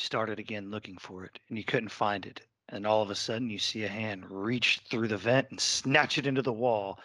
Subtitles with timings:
[0.00, 2.40] started again looking for it, and you couldn't find it.
[2.70, 6.18] And all of a sudden, you see a hand reach through the vent and snatch
[6.18, 7.00] it into the wall.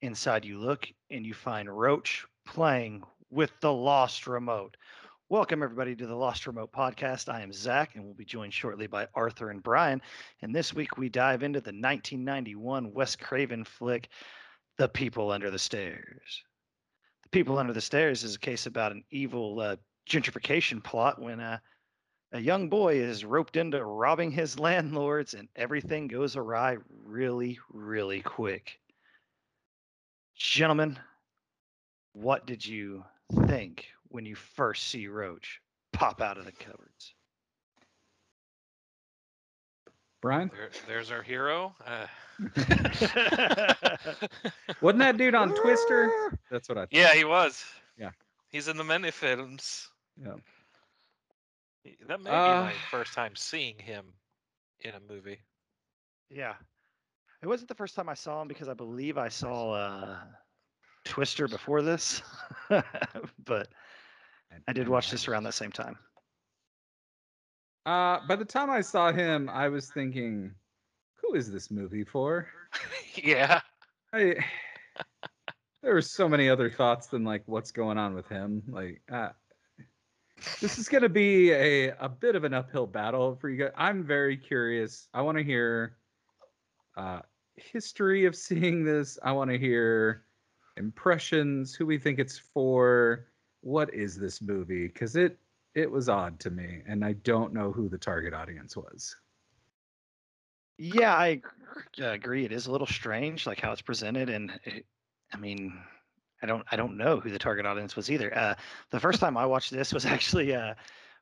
[0.00, 4.76] Inside, you look and you find Roach playing with the Lost Remote.
[5.28, 7.28] Welcome, everybody, to the Lost Remote podcast.
[7.28, 10.00] I am Zach, and we'll be joined shortly by Arthur and Brian.
[10.40, 14.08] And this week, we dive into the 1991 Wes Craven flick,
[14.78, 16.44] The People Under the Stairs.
[17.24, 19.76] The People Under the Stairs is a case about an evil uh,
[20.08, 21.58] gentrification plot when uh,
[22.32, 28.20] a young boy is roped into robbing his landlords, and everything goes awry really, really
[28.20, 28.78] quick.
[30.36, 30.98] Gentlemen,
[32.12, 33.04] what did you
[33.46, 35.60] think when you first see Roach
[35.92, 37.14] pop out of the cupboards?
[40.20, 40.50] Brian?
[40.52, 41.74] There, there's our hero.
[41.86, 42.06] Uh,
[44.80, 46.38] Wasn't that dude on Twister?
[46.50, 46.92] That's what I thought.
[46.92, 47.64] yeah, he was.
[47.96, 48.10] Yeah.
[48.50, 49.88] He's in the many films.
[50.20, 50.34] Yeah.
[52.08, 54.14] That may Uh, be my first time seeing him
[54.80, 55.40] in a movie.
[56.30, 56.54] Yeah.
[57.42, 60.16] It wasn't the first time I saw him because I believe I saw uh,
[61.04, 62.22] Twister before this,
[62.68, 63.68] but
[64.66, 65.98] I did watch this around the same time.
[67.86, 70.54] Uh, by the time I saw him, I was thinking,
[71.14, 72.48] who is this movie for?
[73.14, 73.60] yeah.
[74.12, 74.44] I
[75.82, 78.62] there were so many other thoughts than like what's going on with him.
[78.68, 79.30] Like uh,
[80.60, 83.72] this is gonna be a a bit of an uphill battle for you guys.
[83.76, 85.08] I'm very curious.
[85.14, 85.96] I want to hear
[86.96, 87.20] uh
[87.56, 89.18] history of seeing this.
[89.22, 90.24] I want to hear
[90.76, 93.26] impressions, who we think it's for,
[93.60, 94.86] what is this movie?
[94.86, 95.38] Because it
[95.74, 99.14] it was odd to me, and I don't know who the target audience was.
[100.78, 101.42] Yeah, I
[101.98, 102.44] agree.
[102.44, 104.86] It is a little strange, like how it's presented, and it,
[105.32, 105.78] I mean,
[106.42, 108.36] I don't, I don't know who the target audience was either.
[108.36, 108.54] Uh,
[108.90, 110.74] the first time I watched this was actually uh,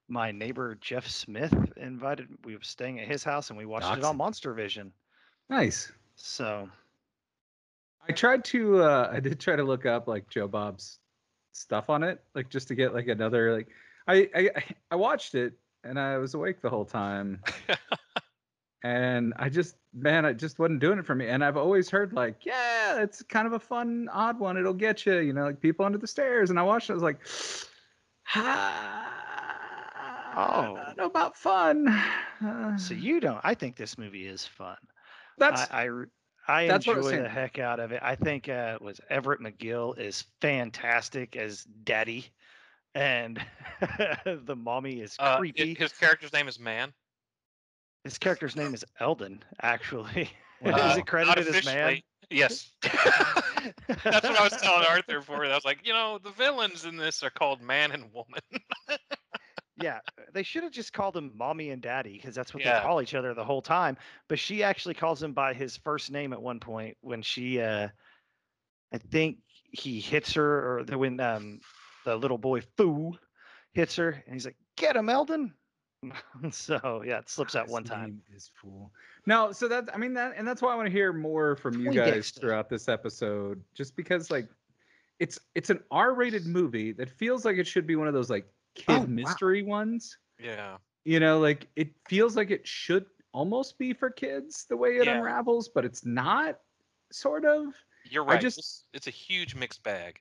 [0.08, 2.28] my neighbor Jeff Smith invited.
[2.44, 4.92] We were staying at his house, and we watched it on Monster Vision.
[5.48, 5.92] Nice.
[6.16, 6.68] So
[8.08, 10.98] I tried to uh I did try to look up like Joe Bob's
[11.52, 13.68] stuff on it, like just to get like another like
[14.06, 14.50] I I
[14.90, 17.40] I watched it and I was awake the whole time.
[18.86, 21.26] and I just man, it just wasn't doing it for me.
[21.28, 24.56] And I've always heard like, yeah, it's kind of a fun odd one.
[24.56, 26.50] It'll get you, you know, like people under the stairs.
[26.50, 27.18] And I watched it, I was like,
[28.34, 29.12] ah,
[30.36, 31.88] I don't know about fun.
[32.44, 33.40] Uh, So you don't.
[33.42, 34.76] I think this movie is fun.
[35.38, 36.06] that's I I, re-
[36.46, 38.00] I that's what I was enjoy the heck out of it.
[38.02, 42.26] I think uh, was Everett McGill is fantastic as Daddy,
[42.94, 43.40] and
[44.24, 45.74] the mommy is Uh, creepy.
[45.74, 46.92] his character's name is Man.
[48.06, 49.42] His character's name is Eldon.
[49.62, 50.30] Actually,
[50.60, 50.90] Wow.
[50.92, 52.00] is it credited as man?
[52.30, 52.70] Yes.
[52.82, 55.44] That's what I was telling Arthur for.
[55.44, 58.40] I was like, you know, the villains in this are called Man and Woman.
[59.82, 59.98] yeah,
[60.32, 62.78] they should have just called him mommy and daddy because that's what Yeah.
[62.78, 63.96] they call each other the whole time.
[64.28, 67.88] But she actually calls him by his first name at one point when she, uh,
[68.92, 69.38] I think
[69.72, 71.58] he hits her, or the when um
[72.04, 73.18] the little boy Fool
[73.72, 75.54] hits her, and he's like, "Get him, Eldon."
[76.50, 78.02] so yeah, it slips out His one time.
[78.10, 78.92] name Is fool.
[79.26, 81.80] No, so that's I mean that, and that's why I want to hear more from
[81.80, 82.40] you guys Poindexter.
[82.40, 84.48] throughout this episode, just because like
[85.18, 88.46] it's it's an R-rated movie that feels like it should be one of those like
[88.74, 89.06] kid Oh, wow.
[89.06, 90.16] mystery ones.
[90.42, 90.76] yeah.
[91.04, 95.06] You know, like it feels like it should almost be for kids the way it
[95.06, 95.18] Yeah.
[95.18, 96.58] unravels, but it's not.
[97.12, 97.68] Sort of.
[98.10, 98.40] You're I right.
[98.40, 100.20] just- This- it's a huge mixed bag.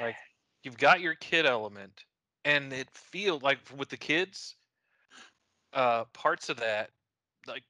[0.00, 0.16] Like
[0.64, 2.04] you've got your kid element,
[2.44, 4.56] and it feels like with the kids,
[5.72, 6.90] uh, parts of that
[7.46, 7.62] like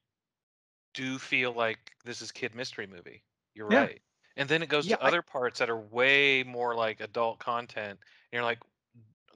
[0.95, 3.23] do feel like this is kid mystery movie.
[3.55, 3.81] You're Yeah.
[3.81, 4.03] right.
[4.37, 7.39] And then it goes Yeah, to I- other parts that are way more like adult
[7.41, 7.99] content, and
[8.33, 8.61] you're like,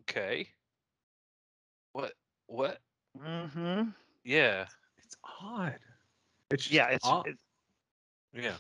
[0.01, 0.49] okay,
[1.93, 2.13] what,
[2.47, 2.79] what?
[3.19, 3.91] Mm-hmm.
[4.25, 4.67] Yeah,
[4.99, 5.79] It's odd.
[6.51, 7.27] It's just Yeah, it's, odd.
[7.27, 7.41] it's
[8.33, 8.55] yeah,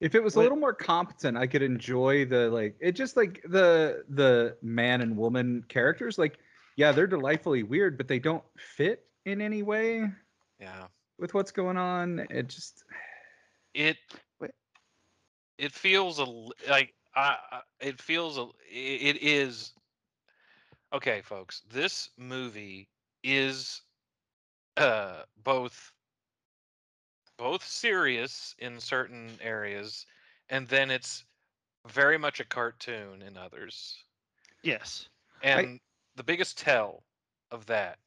[0.00, 3.42] If it was a little more competent, I could enjoy the like it just like
[3.48, 6.18] the the man and woman characters.
[6.18, 6.38] Like,
[6.76, 10.10] yeah, they're delightfully weird, but they don't fit in any way
[10.58, 10.86] yeah.
[11.18, 12.26] with what's going on.
[12.30, 12.84] It just
[13.74, 13.96] it
[15.58, 16.24] it feels a
[16.68, 19.72] like I, I- it feels a i- it is
[20.92, 22.88] okay folks this movie
[23.22, 23.82] is
[24.76, 25.92] uh both
[27.36, 30.06] both serious in certain areas
[30.50, 31.24] and then it's
[31.86, 34.04] very much a cartoon in others
[34.62, 35.08] yes.
[35.42, 35.80] and
[36.16, 37.02] the biggest tell
[37.50, 37.98] of that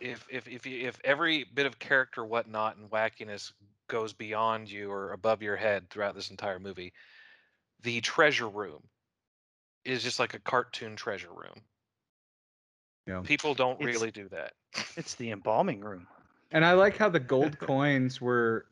[0.00, 3.52] if if if you, if every bit of character whatnot and wackiness
[3.88, 6.92] goes beyond you or above your head throughout this entire movie
[7.82, 8.82] the treasure room
[9.84, 11.62] is just like a cartoon treasure room
[13.06, 13.22] You know?
[13.22, 14.52] People don't It's- really do that.
[14.96, 16.06] It's the embalming room.
[16.50, 18.66] And I like how the gold coins were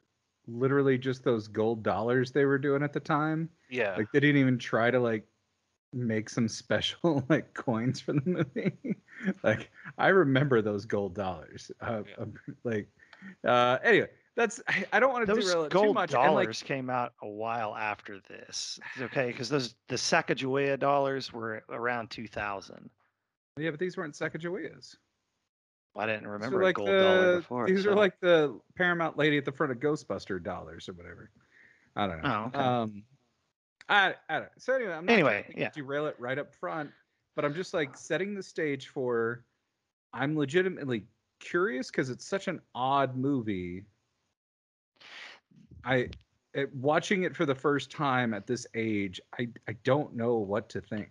[0.47, 3.49] literally just those gold dollars they were doing at the time.
[3.71, 3.97] Yeah.
[3.97, 5.25] Like they didn't even try to like
[5.93, 8.97] make some special like coins for the movie.
[9.43, 11.71] like I remember those gold dollars.
[11.81, 12.23] Uh, Yeah.
[12.23, 12.35] um,
[12.65, 12.89] like
[13.47, 16.11] uh anyway, that's I, I don't want to Those derail gold much.
[16.11, 18.79] dollars And like came out a while after this.
[19.01, 22.91] Okay, because those the Sacagawea dollars were around 2000.
[23.59, 24.97] yeah, but these weren't Sacagaweas.
[25.97, 27.67] I didn't remember a like gold dollar before.
[27.67, 31.31] these are like the Paramount lady at the front of Ghostbuster dollars or whatever.
[31.97, 32.29] I don't know.
[32.31, 32.59] Oh, okay.
[32.59, 33.03] Um,
[33.89, 34.51] I I don't.
[34.59, 35.71] So anyway, I'm not Anyway, trying to yeah.
[35.71, 36.91] derail it right up front,
[37.35, 37.99] but I'm just like uh-huh.
[37.99, 39.45] setting the stage for.
[40.13, 41.05] I'm legitimately
[41.41, 43.85] curious because it's such an odd movie.
[45.85, 46.09] I,
[46.55, 50.69] it, watching it for the first time at this age, I I don't know what
[50.71, 51.11] to think.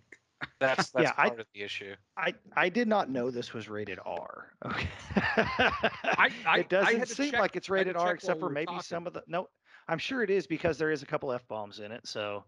[0.60, 1.94] That's that's Yeah, I- part of the issue.
[2.16, 4.52] I I did not know this was rated R.
[4.66, 4.88] Okay.
[5.16, 8.40] I- I it doesn't had seem check- like it's I had to rated R except
[8.40, 8.82] for maybe talking.
[8.82, 9.48] some of the no.
[9.88, 12.06] I'm sure it is because there is a couple f bombs in it.
[12.06, 12.44] So,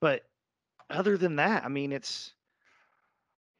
[0.00, 0.22] but
[0.90, 2.34] other than that, I mean, it's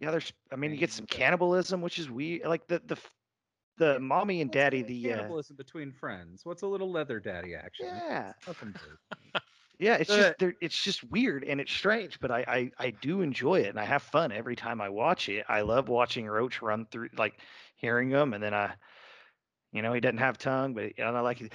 [0.00, 0.10] yeah.
[0.10, 2.46] There's I mean, you get some cannibalism, which is weird.
[2.46, 2.98] Like the the
[3.78, 4.82] the mommy and daddy.
[4.82, 6.44] the uh, cannibalism between friends.
[6.44, 7.86] What's a little leather daddy action?
[7.86, 8.32] Yeah.
[9.80, 13.60] Yeah, it's just it's just weird and it's strange, but I, I I do enjoy
[13.60, 15.44] it and I have fun every time I watch it.
[15.48, 17.40] I love watching Roach run through, like
[17.76, 18.74] hearing him, and then I,
[19.72, 21.52] you know, he doesn't have tongue, but and I like it.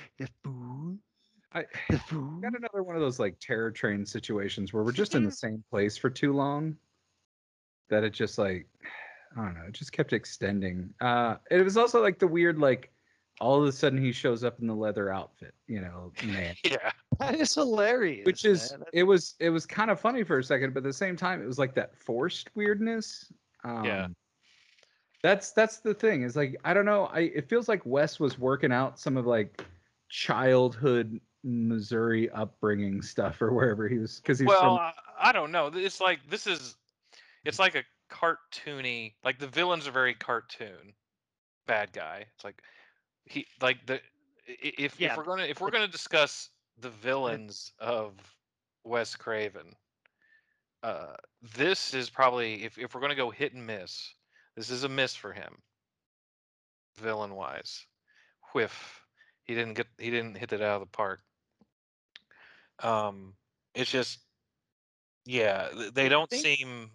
[1.89, 5.15] The food, I got another one of those like terror train situations where we're just
[5.15, 6.75] in the same place for too long
[7.89, 8.67] that it just like
[9.37, 10.93] I don't know, it just kept extending.
[11.01, 12.91] Uh it was also like the weird like
[13.41, 16.55] all of a sudden he shows up in the leather outfit, you know, man.
[16.63, 16.91] Yeah.
[17.19, 18.25] That is hilarious.
[18.25, 18.83] Which is man.
[18.93, 21.41] It was it was kind of funny for a second, but at the same time
[21.41, 23.31] it was like that forced weirdness.
[23.63, 24.07] Um, Yeah.
[25.21, 26.23] That's that's the thing.
[26.23, 27.05] Is like I don't know.
[27.05, 29.63] I it feels like Wes was working out some of like
[30.09, 34.91] childhood Missouri upbringing stuff or wherever he was because he's Well, from.
[35.19, 35.67] I, I don't know.
[35.73, 36.75] It's like this is,
[37.45, 39.13] it's like a cartoony.
[39.23, 40.93] Like the villains are very cartoon.
[41.67, 42.25] Bad guy.
[42.35, 42.61] It's like
[43.25, 46.49] he like the i- i- if Yeah, if we're gonna if we're gonna discuss
[46.79, 48.13] the villains of
[48.83, 49.75] Wes Craven,
[50.81, 51.15] uh,
[51.55, 54.13] this is probably if if we're gonna go hit and miss,
[54.55, 55.61] this is a miss for him.
[56.95, 57.85] Villain wise,
[58.53, 59.01] whiff.
[59.43, 61.21] He didn't get he didn't hit it out of the park.
[62.83, 63.33] Um,
[63.75, 64.19] it's just
[65.25, 66.91] yeah, they don't think- seem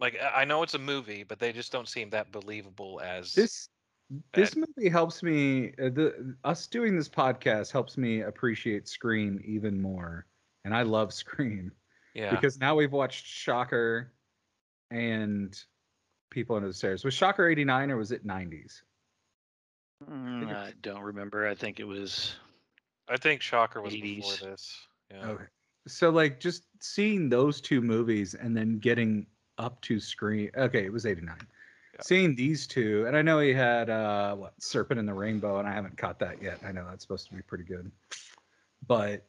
[0.00, 3.34] like I I know it's a movie, but they just don't seem that believable as
[3.34, 3.68] this
[4.34, 5.68] this movie helps me.
[5.80, 10.26] Uh, the us doing this podcast helps me appreciate Scream even more,
[10.64, 11.72] and I love Scream
[12.14, 12.30] yeah.
[12.30, 14.12] because now we've watched Shocker
[14.90, 15.58] and
[16.30, 17.04] People Under the Stairs.
[17.04, 18.82] Was Shocker eighty nine or was it nineties?
[20.10, 21.46] Mm, I don't remember.
[21.46, 22.34] I think it was.
[23.08, 24.02] I think Shocker was 80s.
[24.16, 24.76] before this.
[25.12, 25.28] Yeah.
[25.28, 25.44] Okay.
[25.86, 29.26] So like just seeing those two movies and then getting
[29.58, 30.50] up to Scream.
[30.56, 31.34] Okay, it was 89.
[31.38, 32.00] Yeah.
[32.00, 35.68] Seeing these two, and I know he had uh what Serpent in the Rainbow, and
[35.68, 36.60] I haven't caught that yet.
[36.66, 37.90] I know that's supposed to be pretty good.
[38.86, 39.26] But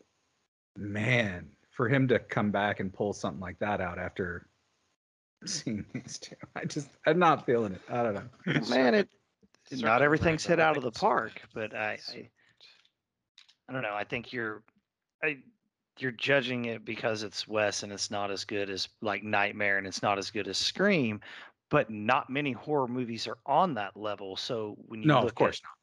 [0.78, 4.48] man, for him to come back and pull something like that out after
[5.46, 7.82] seeing these two, I just I'm not feeling it.
[7.90, 8.60] I don't know.
[8.70, 9.10] Man, it
[9.70, 12.30] Serpent not everything's hit out of the park, but I, I
[13.68, 13.96] I don't know.
[13.96, 14.62] I think you're,
[15.24, 15.38] I,
[16.00, 19.88] you're judging it because it's Wes and it's not as good as like Nightmare and
[19.88, 21.22] it's not as good as Scream,
[21.70, 24.36] but not many horror movies are on that level.
[24.36, 25.78] So when you No, look of course at, not.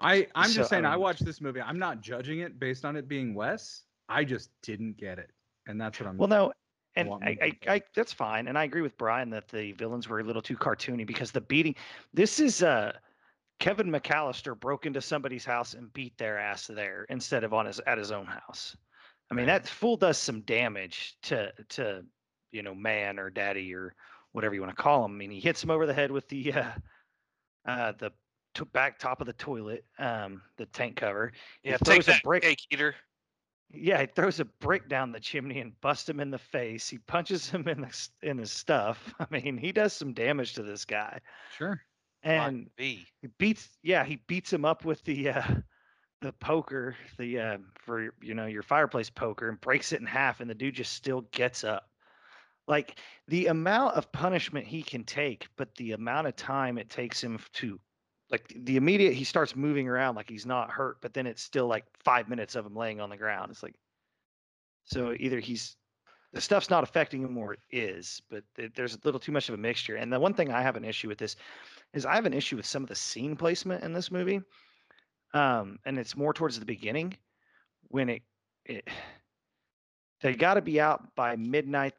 [0.00, 1.60] I I'm So, just saying I um, watched this movie.
[1.60, 3.82] I'm not judging it based on it being Wes.
[4.08, 5.30] I just didn't get it,
[5.66, 6.16] and that's what I'm.
[6.16, 6.52] Well, no,
[6.96, 10.20] and I, I, I, that's fine, and I agree with Brian that the villains were
[10.20, 11.74] a little too cartoony because the beating.
[12.14, 12.92] This is uh,
[13.58, 17.80] Kevin McAllister broke into somebody's house and beat their ass there instead of on his
[17.80, 18.76] at his own house.
[19.30, 22.02] I mean, that fool does some damage to to
[22.52, 23.94] you know man or daddy or
[24.32, 25.12] whatever you want to call him.
[25.12, 26.70] I mean, he hits him over the head with the uh,
[27.66, 28.12] uh, the
[28.54, 31.32] to back top of the toilet, um, the tank cover.
[31.62, 32.94] He Yeah, take throws a that brick- cake eater.
[33.70, 36.88] Yeah, he throws a brick down the chimney and busts him in the face.
[36.88, 39.12] He punches him in the in his stuff.
[39.20, 41.20] I mean, he does some damage to this guy,
[41.58, 41.82] sure.
[42.22, 43.06] And B.
[43.20, 43.68] he beats.
[43.82, 45.42] Yeah, he beats him up with the uh,
[46.20, 50.40] the poker, the uh, for you know your fireplace poker, and breaks it in half.
[50.40, 51.88] And the dude just still gets up.
[52.66, 52.98] Like
[53.28, 57.38] the amount of punishment he can take, but the amount of time it takes him
[57.54, 57.80] to
[58.30, 61.66] like the immediate he starts moving around like he's not hurt, but then it's still
[61.66, 63.50] like five minutes of him laying on the ground.
[63.50, 63.74] It's like
[64.84, 65.76] so either he's
[66.32, 68.44] the stuff's not affecting him or it is, but
[68.74, 69.96] there's a little too much of a mixture.
[69.96, 71.36] And the one thing I have an issue with this
[71.94, 74.40] is I have an issue with some of the scene placement in this movie.
[75.34, 77.16] Um, and it's more towards the beginning
[77.88, 78.22] when it,
[78.64, 78.88] it
[80.20, 81.94] they got to be out by midnight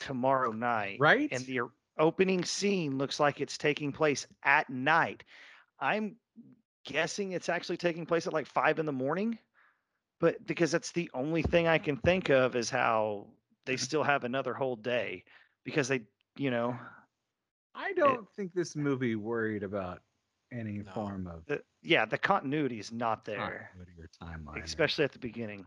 [0.00, 0.98] tomorrow night.
[1.00, 1.28] Right?
[1.30, 1.60] And the
[1.98, 5.24] opening scene looks like it's taking place at night.
[5.80, 6.16] I'm
[6.84, 9.38] guessing it's actually taking place at like five in the morning,
[10.20, 13.26] but because that's the only thing I can think of is how
[13.66, 15.24] they still have another whole day
[15.64, 16.02] because they,
[16.36, 16.76] you know,
[17.78, 20.02] I don't think this movie worried about
[20.52, 20.92] any No.
[20.92, 23.70] form of the, yeah, the continuity is not there,
[24.20, 24.64] timeline.
[24.64, 25.64] especially at the beginning.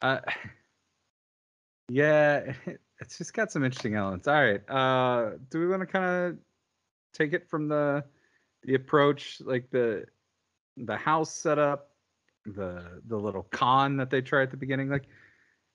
[0.00, 0.20] Uh,
[1.88, 2.52] yeah,
[3.00, 4.26] it's just got some interesting elements.
[4.26, 4.62] All right.
[4.70, 6.38] Uh, do we want to kind of
[7.12, 8.04] take it from the
[8.62, 10.06] the approach, like the
[10.78, 11.90] the house setup,
[12.46, 14.88] the the little con that they try at the beginning?
[14.88, 15.04] Like,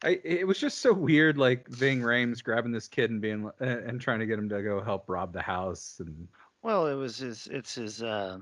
[0.03, 1.37] I it was just so weird.
[1.37, 4.61] Like Ving Rhames grabbing this kid and being uh, and trying to get him to
[4.61, 6.27] go help rob the house and
[6.61, 8.37] Well, it was his, it's his, uh,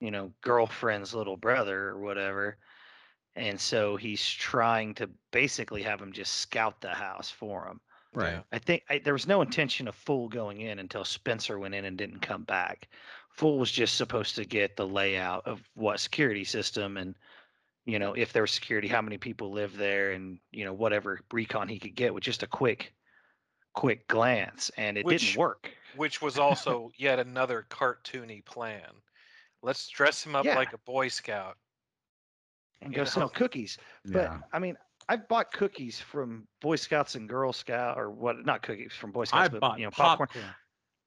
[0.00, 2.56] you know, girlfriend's little brother or whatever.
[3.36, 7.80] And so he's trying to basically have him just scout the house for him.
[8.14, 8.42] right.
[8.52, 11.84] I think I, there was no intention of Fool going in until Spencer went in
[11.84, 12.88] and didn't come back.
[13.30, 17.14] Fool was just supposed to get the layout of what security system and,
[17.84, 21.20] you know, if there was security, how many people live there, and you know whatever
[21.32, 22.92] recon he could get with just a quick,
[23.74, 25.70] quick glance, and it Which- didn't work.
[25.96, 28.88] which was also yet another cartoony plan.
[29.62, 30.56] Let's dress him up Yeah.
[30.56, 31.56] like a Boy Scout.
[32.80, 33.08] And you go know.
[33.08, 33.78] sell cookies.
[34.04, 34.38] But Yeah.
[34.52, 34.76] I mean,
[35.08, 38.44] I've bought cookies from Boy Scouts and Girl Scout, or what?
[38.44, 40.28] Not cookies from Boy I Scouts, but you know, popcorn.
[40.28, 40.54] popcorn.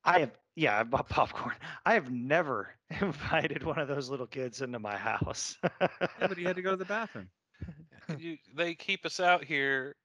[0.05, 1.55] I have, yeah, I bought popcorn.
[1.85, 2.69] I have never
[3.01, 5.57] invited one of those little kids into my house.
[5.63, 7.29] Yeah, but he had to go to the bathroom.
[8.19, 9.95] You, they keep us out here.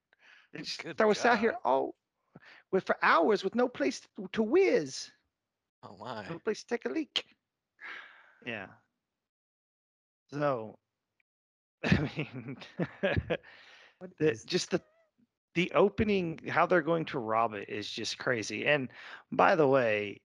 [0.54, 1.95] They just Good throw us out here all
[2.73, 5.11] with for hours with no place to, to whiz,
[5.83, 6.26] Oh my!
[6.30, 7.25] no place to take a leak.
[8.47, 8.66] Yeah.
[10.33, 10.78] So,
[11.85, 12.57] I mean,
[14.19, 14.80] the, just the
[15.54, 18.66] the opening, how they're going to rob it is just crazy.
[18.66, 18.88] And
[19.33, 20.21] by the way,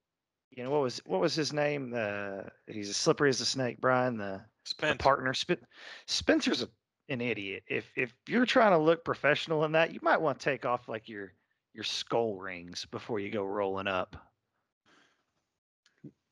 [0.52, 1.90] you know what was what was his name?
[1.90, 4.18] The he's as slippery as a snake, Brian.
[4.18, 4.42] The,
[4.80, 5.66] the partner, Spen-
[6.06, 6.70] Spencer's a,
[7.10, 7.64] an idiot.
[7.68, 10.88] If if you're trying to look professional in that, you might want to take off
[10.88, 11.34] like your
[11.74, 14.16] your skull rings before you go rolling up.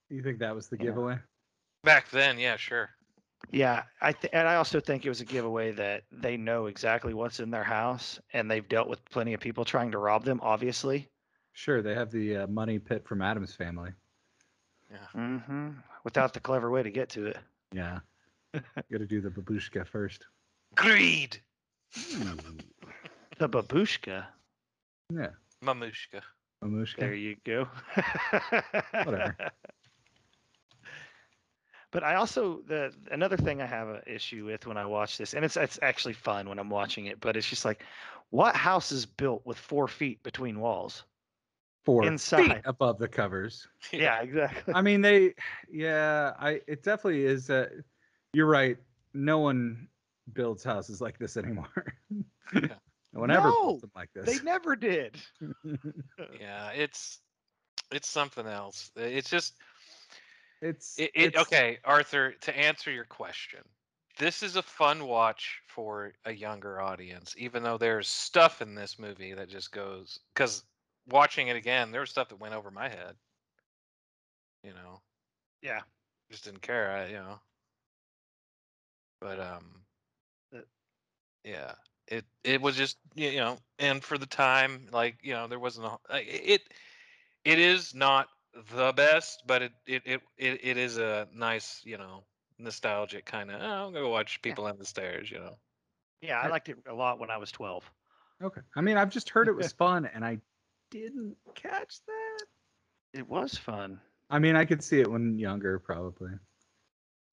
[0.09, 0.85] You think that was the Yeah.
[0.85, 1.17] giveaway?
[1.83, 2.91] Back then, yeah, sure.
[3.51, 7.13] Yeah, I th- and I also think it was a giveaway that they know exactly
[7.13, 10.39] what's in their house and they've dealt with plenty of people trying to rob them.
[10.41, 11.07] Obviously.
[11.51, 13.91] Sure, they have the uh, money pit from Addams family.
[14.89, 14.97] Yeah.
[15.21, 15.69] Mm-hmm.
[16.03, 17.37] Without the clever way to get to it.
[17.71, 17.99] Yeah.
[18.53, 20.25] Got to do the babushka first.
[20.75, 21.37] Greed,
[23.39, 24.25] The babushka.
[25.13, 25.29] Yeah,
[25.63, 26.21] mamushka.
[26.63, 26.97] babushka.
[26.97, 27.67] There you go.
[29.03, 29.35] Whatever.
[31.93, 35.35] But I also the another thing I have an issue with when I watch this,
[35.35, 37.83] and it's it's actually fun when I'm watching it, but it's just like,
[38.31, 41.03] what house is built with four feet between walls?
[41.85, 42.47] Four Inside.
[42.47, 43.67] feet above the covers.
[43.91, 44.73] Yeah, exactly.
[44.73, 45.35] I mean, they,
[45.71, 46.61] yeah, I.
[46.67, 47.51] It definitely is.
[47.51, 47.69] Uh,
[48.33, 48.77] you're right.
[49.13, 49.87] No one
[50.33, 51.93] builds houses like this anymore.
[52.51, 52.61] Yeah.
[53.13, 55.17] no one ever No, built them like They never did.
[56.39, 57.19] Yeah, it's
[57.91, 58.89] it's something else.
[58.95, 59.57] It's just
[60.63, 63.59] it's, it, it it's- okay, Arthur, to answer your question.
[64.19, 68.99] This is a fun watch for a younger audience, even though there's stuff in this
[68.99, 70.63] movie that just goes because
[71.09, 73.15] watching it again, there was stuff that went over my head.
[74.63, 75.01] You know,
[75.63, 75.81] Yeah.
[76.31, 77.39] just didn't care, I, you know.
[79.19, 79.83] But um,
[80.51, 80.65] The-
[81.43, 81.73] yeah,
[82.07, 85.87] it it was just you know, and for the time, like you know, there wasn't
[85.87, 86.61] a like, it.
[87.45, 88.29] It is not
[88.75, 92.23] the best, but it it it it, it is a nice you know
[92.59, 93.61] nostalgic kind of.
[93.61, 95.55] Oh, I'm gonna watch people on the stairs, you know.
[96.21, 97.83] Yeah, I liked it a lot when I was 12.
[98.41, 98.61] Okay.
[98.75, 100.39] I mean, I've just heard it was fun, and I
[100.89, 102.45] didn't catch that.
[103.13, 103.99] It was fun.
[104.29, 106.31] I mean, I could see it when younger, probably.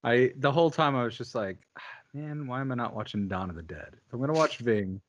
[0.02, 1.82] I the whole time I was just like, "Ah,
[2.14, 3.96] man, why am I not watching Dawn of the Dead?
[4.06, 5.00] If I'm gonna watch Ving.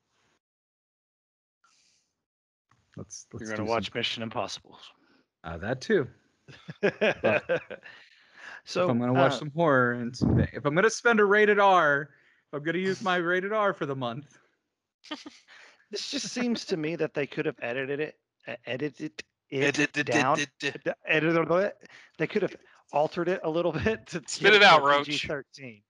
[2.97, 4.77] Let's let's You're gonna some- watch Mission Impossible.
[5.43, 6.07] Uh, that too.
[6.81, 6.91] so
[8.83, 11.59] if I'm gonna watch uh, some horror and some if I'm gonna spend a rated
[11.59, 12.09] R,
[12.47, 14.37] if I'm gonna use my rated R for the month,
[15.91, 18.15] this just seems to me that they could have edited it,
[18.47, 20.37] uh, edited it Did- did- down.
[20.37, 21.89] did- did- d- edited it.
[22.17, 22.55] They could have
[22.93, 25.07] altered it a little bit to Spit it out, Roach.
[25.07, 25.81] PG thirteen.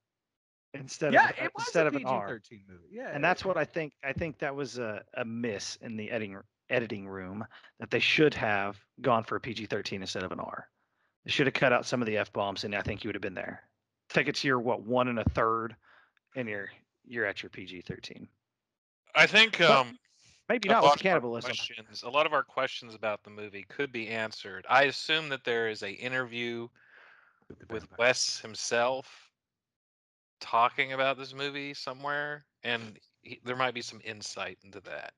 [0.74, 2.40] instead yeah, of it was instead a of an R.
[2.40, 2.88] PG-13 movie.
[2.92, 3.94] Yeah, and that's what I think.
[4.04, 6.36] I think that was a, a miss in the editing
[6.72, 7.46] editing room
[7.80, 10.68] that they should have gone for a PG thirteen instead of an R.
[11.26, 13.16] They should have cut out some of the f bombs, and I think you would
[13.16, 13.64] have been there.
[14.10, 15.76] Take it to your what one and a third,
[16.36, 16.70] and you're
[17.06, 18.28] you're at your PG thirteen.
[19.14, 19.98] I think But um,
[20.52, 21.52] Maybe a not lot with of cannibalism.
[21.52, 24.66] Questions, a lot of our questions about the movie could be answered.
[24.70, 26.68] I assume that there is a interview
[27.70, 27.88] with.
[27.98, 29.32] Wes himself
[30.42, 35.14] talking about this movie somewhere, and he, there might be some insight into that.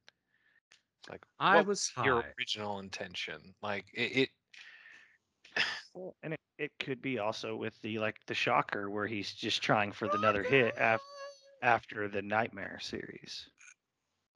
[1.09, 2.29] Like, I what was your high.
[2.37, 3.53] original intention?
[3.61, 4.29] Like, it, it
[5.93, 9.61] Well, and it, it could be also with the like the shocker where he's just
[9.61, 11.01] trying for the another hit af-
[11.61, 13.47] after the nightmare series.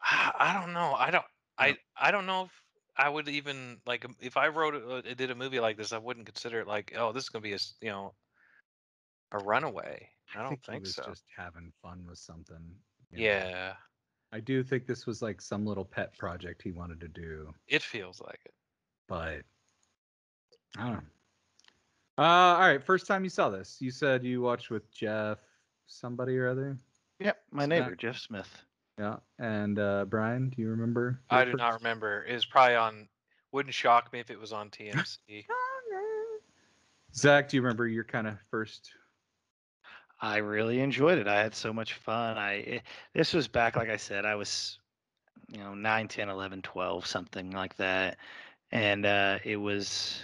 [0.02, 0.94] I I don't know.
[0.98, 1.26] I don't.
[1.58, 2.52] I I don't know if
[2.98, 5.98] I would even like um, if I wrote a, did a movie like this, I
[5.98, 8.14] wouldn't consider it like, oh, this is gonna be a you know
[9.32, 10.10] a runaway.
[10.36, 11.04] I don't think, think, so.
[11.08, 12.76] just having fun with something.
[13.12, 13.52] Yeah.
[13.52, 13.72] know.
[14.32, 17.54] Yeah, I do think this was like some little pet project he wanted to do,
[17.68, 18.54] it feels like it.
[19.08, 19.42] but
[20.78, 21.02] I don't know.
[22.20, 25.38] Uh, all right, first time you saw this, you said you watched with Jeff,
[25.86, 26.78] somebody or other.
[27.20, 28.50] Yep, my It's neighbor Jeff Smith.
[29.00, 31.22] Yeah, and uh, Brian, do you remember?
[31.30, 32.26] I your do not remember.
[32.28, 33.08] It was probably on.
[33.52, 35.46] Wouldn't shock me if it was on TMC.
[37.16, 38.92] Zach, do you remember your kind of first?
[40.20, 41.28] I really enjoyed it.
[41.28, 42.38] I had so much fun.
[42.38, 42.84] I it,
[43.14, 44.80] this was back like I said, I was
[45.50, 48.18] you know 9, 10, 11, 12, something like that.
[48.72, 50.22] And uh it was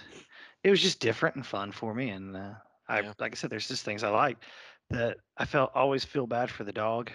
[0.63, 2.53] it was just different and fun for me and uh
[2.87, 3.13] I Yeah.
[3.19, 4.37] like I said there's just things I like
[4.89, 7.11] that I felt always feel bad for the dog.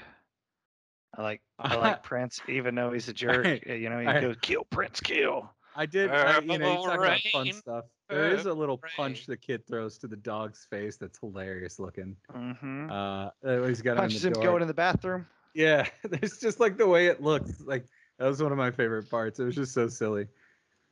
[1.16, 3.62] I like I like Prince even though he's a jerk, Right.
[3.68, 5.50] uh, you know, he I- goes kill Prince kill.
[5.75, 6.11] I did.
[6.11, 7.85] I, you know, you talk about fun stuff.
[8.08, 12.16] There is a little punch the kid throws to the dog's face that's hilarious looking.
[12.32, 12.90] Mhm.
[12.90, 15.26] Uh, he's got him Punches the him going in the bathroom.
[15.54, 17.60] Yeah, there's just like the way it looks.
[17.60, 17.86] Like
[18.18, 19.38] that was one of my favorite parts.
[19.40, 20.26] It was just so silly.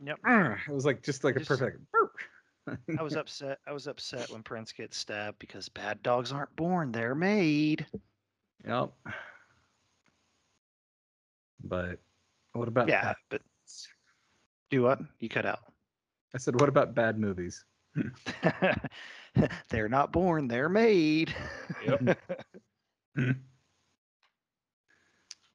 [0.04, 0.18] Yep.
[0.26, 1.80] It was like just like a Just- perfect.
[2.99, 3.61] I was upset.
[3.66, 7.87] I was upset when Prince gets stabbed because bad dogs aren't born; they're made.
[8.66, 8.90] Yep.
[11.62, 12.00] But
[12.52, 12.88] what about?
[12.88, 13.40] Yeah, but
[14.70, 14.98] do what?
[15.20, 15.61] You cut out.
[16.37, 17.64] I said, what about bad movies?
[19.70, 21.35] they're not born; they're made.
[21.81, 22.18] Yep.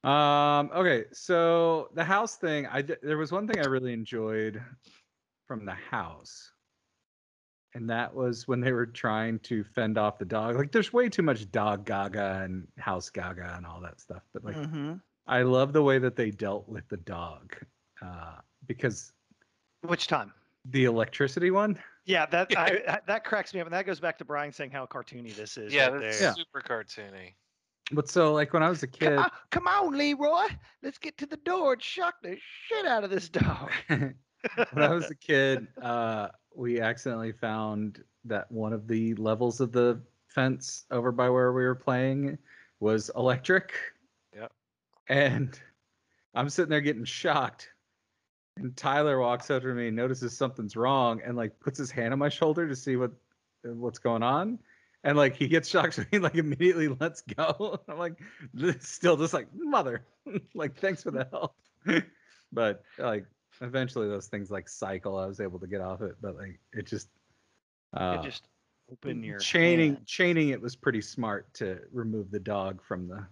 [0.04, 0.70] Um.
[0.74, 1.04] Okay.
[1.12, 4.62] So the house thing, I there was one thing I really enjoyed
[5.46, 6.52] from the house,
[7.74, 10.56] and that was when they were trying to fend off the dog.
[10.56, 14.22] Like, there's way too much dog gaga and house gaga and all that stuff.
[14.32, 14.94] But like, hmm
[15.26, 17.56] I love the way that they dealt with the dog,
[18.02, 19.12] uh, because
[19.82, 20.32] Which time?
[20.66, 21.78] The electricity one.
[22.04, 24.70] Yeah, that I, I- that cracks me up, and that goes back to Brian saying
[24.70, 25.72] how cartoony this is.
[25.72, 26.28] yeah, right that's there.
[26.28, 26.34] Yeah.
[26.34, 27.34] super cartoony.
[27.90, 30.46] But so like when I was a kid, Come on, come on, Leroy.
[30.82, 33.70] Let's get to the door and shock the shit out of this dog.
[33.88, 34.14] when
[34.76, 40.00] I was a kid, uh, we accidentally found that one of the levels of the
[40.28, 42.38] fence over by where we were playing
[42.80, 43.74] was electric.
[44.34, 44.52] Yep.
[45.08, 45.60] And
[46.34, 47.68] I'm sitting there getting shocked.
[48.56, 52.18] And Tyler walks over to me, notices something's wrong, and like puts his hand on
[52.18, 53.12] my shoulder to see what
[53.66, 54.58] uh, what's going on.
[55.04, 57.80] And like he gets shocked, so he like immediately lets go.
[57.88, 58.18] I'm like,
[58.80, 60.04] still just like mother,
[60.54, 61.54] like thanks for the help.
[62.52, 63.26] but like
[63.60, 65.16] eventually those things like cycle.
[65.18, 67.08] I was able to get off it, but like it just
[67.94, 68.48] uh, You just
[68.90, 70.06] open your chaining hand.
[70.06, 73.26] chaining it was pretty smart to remove the dog from the.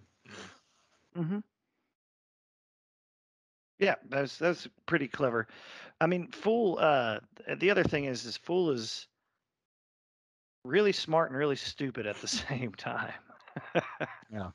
[1.16, 1.38] Mm-hmm.
[3.80, 5.48] Yeah, that's that's pretty clever.
[6.00, 6.78] I mean, Fool.
[6.78, 7.20] Uh,
[7.58, 9.08] the other thing is, is Fool is
[10.64, 13.12] really smart and really stupid at the same time.
[14.32, 14.50] Yeah.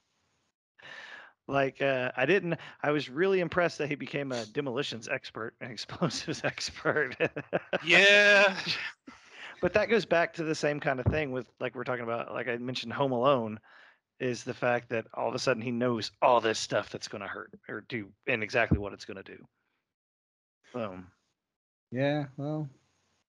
[1.48, 2.56] Like, uh, I didn't.
[2.82, 7.16] I was really impressed that he became a demolitions expert, an explosives expert.
[7.84, 8.56] Yeah.
[9.62, 12.34] but that goes back to the same kind of thing with, like we're talking about,
[12.34, 13.60] like I mentioned, Home Alone,
[14.20, 17.22] is the fact that all of a sudden he knows all this stuff that's going
[17.22, 19.46] to hurt or do and exactly what it's going to do.
[20.74, 21.08] Boom.
[21.92, 22.70] Yeah, well,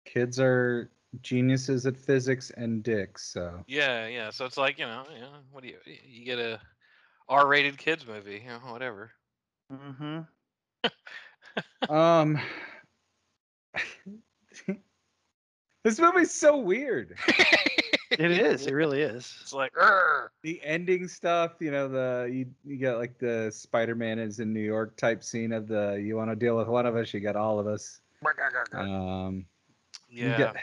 [0.05, 0.89] kids are
[1.21, 4.29] geniuses at physics and dicks, so Yeah, yeah.
[4.29, 6.59] So it's like, you know, you know, what do you you get a
[7.27, 9.11] R-rated kids movie, you know, whatever.
[9.71, 10.19] Mm-hmm.
[11.93, 12.39] um
[15.83, 17.15] This movie's so weird.
[18.19, 18.65] It is.
[18.65, 19.37] It really is.
[19.41, 24.17] It's like, "Arr!" The ending stuff, you know, the you you got like the Spider-Man
[24.17, 26.95] is in New York type scene of the you want to deal with one of
[26.95, 28.01] us, you got all of us.
[28.73, 29.45] Um
[30.09, 30.37] you yeah.
[30.37, 30.55] get-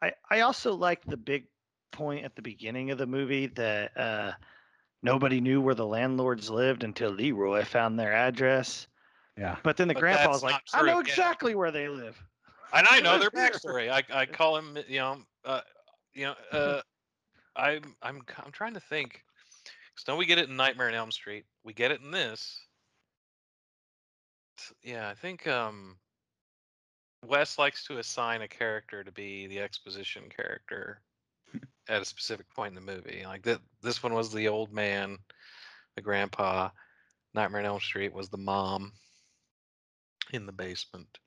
[0.00, 1.46] I, I also like the big
[1.90, 4.32] point at the beginning of the movie that uh,
[5.02, 8.86] nobody knew where the landlords lived until Leroy found their address.
[9.36, 9.56] Yeah.
[9.64, 11.00] But then the But grandpa's like, I true, know yeah.
[11.00, 12.22] exactly where they live.
[12.72, 13.90] and I know their backstory.
[13.90, 15.62] I, I call him, you know, uh,
[16.18, 16.80] you know, uh,
[17.56, 19.22] I'm I'm I'm trying to think.
[20.06, 21.44] Don't we get it in Nightmare on Elm Street?
[21.64, 22.60] We get it in this.
[24.82, 25.96] Yeah, I think um,
[27.26, 31.00] Wes likes to assign a character to be the exposition character
[31.88, 33.22] at a specific point in the movie.
[33.24, 35.18] Like that, this one was the old man,
[35.96, 36.70] the grandpa.
[37.34, 38.92] Nightmare on Elm Street was the mom
[40.32, 41.18] in the basement.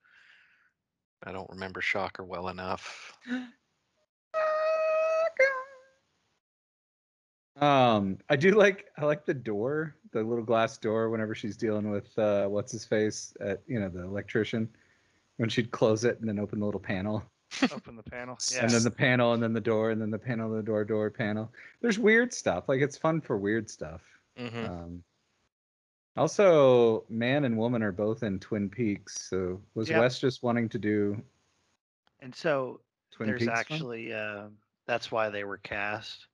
[1.24, 3.18] I don't remember Shocker well enough.
[7.60, 11.10] Um, I do like I like the door, the little glass door.
[11.10, 14.70] Whenever she's dealing with uh, what's his face at you know the electrician,
[15.38, 17.24] when she'd close it and then open the little panel,
[17.74, 18.38] Open the panel.
[18.60, 21.10] and then the panel, and then the door, and then the panel, the door, door,
[21.10, 21.52] panel.
[21.82, 22.70] There's weird stuff.
[22.70, 24.02] Like it's fun for weird stuff.
[24.38, 25.04] hmm Um,
[26.18, 29.30] also, man and woman are both in Twin Peaks.
[29.30, 30.00] So was Yep.
[30.00, 31.22] Wes just wanting to do
[32.22, 32.80] And so
[33.12, 33.60] Twin there's Peaks?
[33.60, 34.48] actually uh,
[34.88, 36.28] that's why they were cast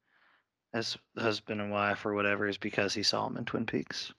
[0.73, 4.13] as husband and wife or whatever is because he saw him in Twin Peaks.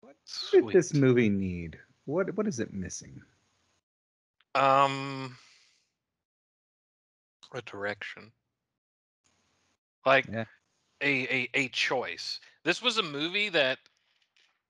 [0.00, 0.16] What
[0.52, 1.78] did this movie need?
[2.04, 3.22] What what is it missing?
[4.54, 5.36] Um,
[7.54, 8.32] a direction,
[10.04, 10.44] like Yeah.
[11.00, 12.40] a, a a choice.
[12.64, 13.78] This was a movie that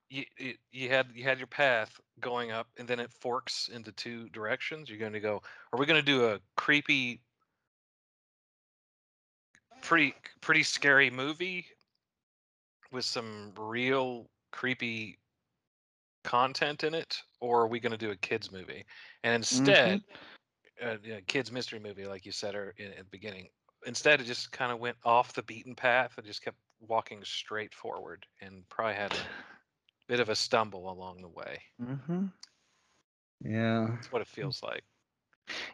[0.09, 3.91] you it, you had you had your path going up, and then it forks into
[3.93, 4.89] two directions.
[4.89, 5.43] You're going to go.
[5.73, 7.21] Are we going to do a creepy,
[9.83, 11.67] pretty pretty scary movie
[12.91, 15.19] with some real creepy
[16.25, 18.85] content in it, or are we going to do a kids movie?
[19.25, 20.01] And instead,
[20.85, 23.49] uh, yeah, kids mystery movie, like you said er, in, at the beginning.
[23.87, 27.75] Instead, it just kind of went off the beaten path and just kept walking straight
[27.75, 29.17] forward, and probably had a
[30.07, 31.61] bit of a stumble along the way.
[31.81, 32.27] Mm-hmm.
[33.45, 33.87] Yeah.
[33.91, 34.85] That's what it feels like.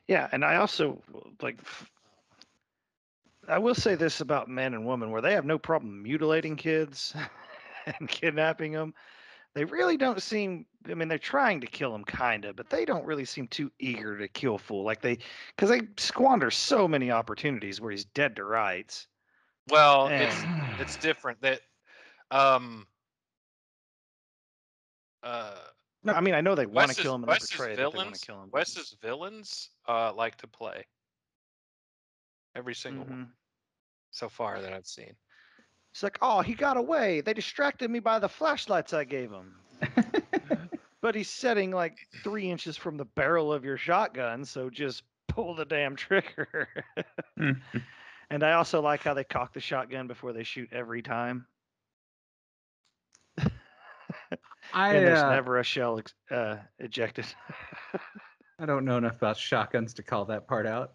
[0.07, 1.03] Yeah, and I also
[1.43, 1.59] like.
[3.49, 7.15] I will say this about man and woman, where they have no problem mutilating kids
[7.87, 8.95] and kidnapping them.
[9.55, 10.67] They really don't seem.
[10.89, 14.19] I mean, they're trying to kill him, kinda, but they don't really seem too eager
[14.19, 14.85] to kill Fool.
[14.85, 15.19] Like they,
[15.57, 19.09] because they squander so many opportunities where he's dead to rights.
[19.67, 20.47] Well, it's
[20.79, 21.41] it's different.
[21.43, 21.61] That
[22.31, 22.87] um
[25.23, 25.57] uh
[26.03, 27.99] No, I mean, I know they want to kill him and Wes's portray that they
[27.99, 28.51] want villains to kill him.
[28.53, 30.87] Wes's villains uh like to play.
[32.55, 33.38] Every single one Mhm.
[34.19, 35.15] So far that I've seen.
[35.93, 37.23] It's like, oh, he got away.
[37.23, 39.55] They distracted me by the flashlights I gave him.
[41.01, 45.55] But he's setting like three inches from the barrel of your shotgun, so just pull
[45.55, 46.69] the damn trigger.
[47.37, 51.47] and I also like how they cock the shotgun before they shoot every time.
[54.75, 57.27] I and there's uh, never a shell ex- uh, ejected.
[58.59, 60.95] I don't know enough about shotguns to call that part out,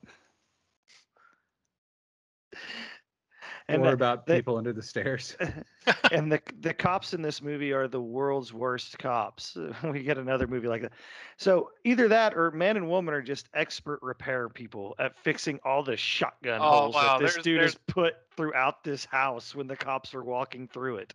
[3.69, 5.36] and or uh, about they- people under the stairs.
[6.12, 9.58] and the the cops in this movie are the world's worst cops.
[9.84, 10.93] We get another movie like that.
[11.38, 15.84] So either that or man and woman are just expert repair people at fixing all
[15.84, 19.54] the shotgun Oh, holes wow, that this there's- dude there's- has put throughout this house
[19.56, 21.13] when the cops are walking through it.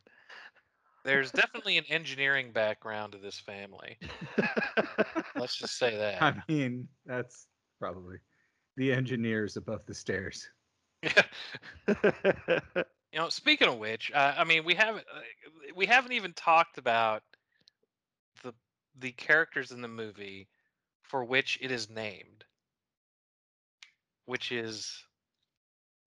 [1.04, 3.96] There's definitely an engineering background to this family.
[5.36, 6.20] Let's just say that.
[6.22, 7.46] I mean, that's
[7.80, 8.16] probably
[8.76, 10.48] the engineers above the stairs.
[13.12, 15.20] You know, speaking of which, uh, I mean, we haven't uh,
[15.74, 17.22] we haven't even talked about
[18.42, 18.54] the
[18.98, 20.48] the characters in the movie
[21.02, 22.44] for which it is named,
[24.26, 25.04] which is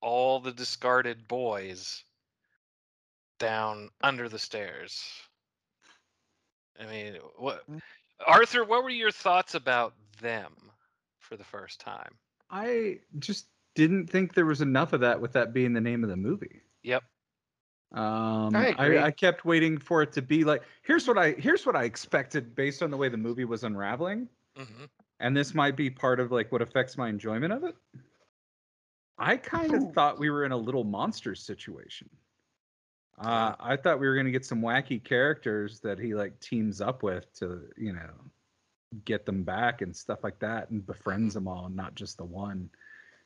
[0.01, 2.03] all the discarded boys
[3.39, 5.03] down under the stairs.
[6.79, 7.81] I mean, what Mm.
[8.25, 8.63] Arthur?
[8.63, 10.71] What were your thoughts about them
[11.19, 12.19] for the first time?
[12.49, 16.09] I just didn't think there was enough of that with that being the name of
[16.09, 16.61] the movie.
[16.83, 17.03] Yep.
[17.93, 18.73] Um, I.
[18.77, 21.83] I, I kept waiting for it to be like here's what I here's what I
[21.83, 24.85] expected based on the way the movie was unraveling, hmm
[25.21, 27.75] and this might be part of like what affects my enjoyment of it.
[29.17, 32.09] I kind of thought we were in a little monster situation.
[33.19, 37.03] Uh, I thought we were gonna get some wacky characters that he like teams up
[37.03, 38.09] with to you know
[39.05, 42.69] get them back and stuff like that, and befriends them all, not just the one.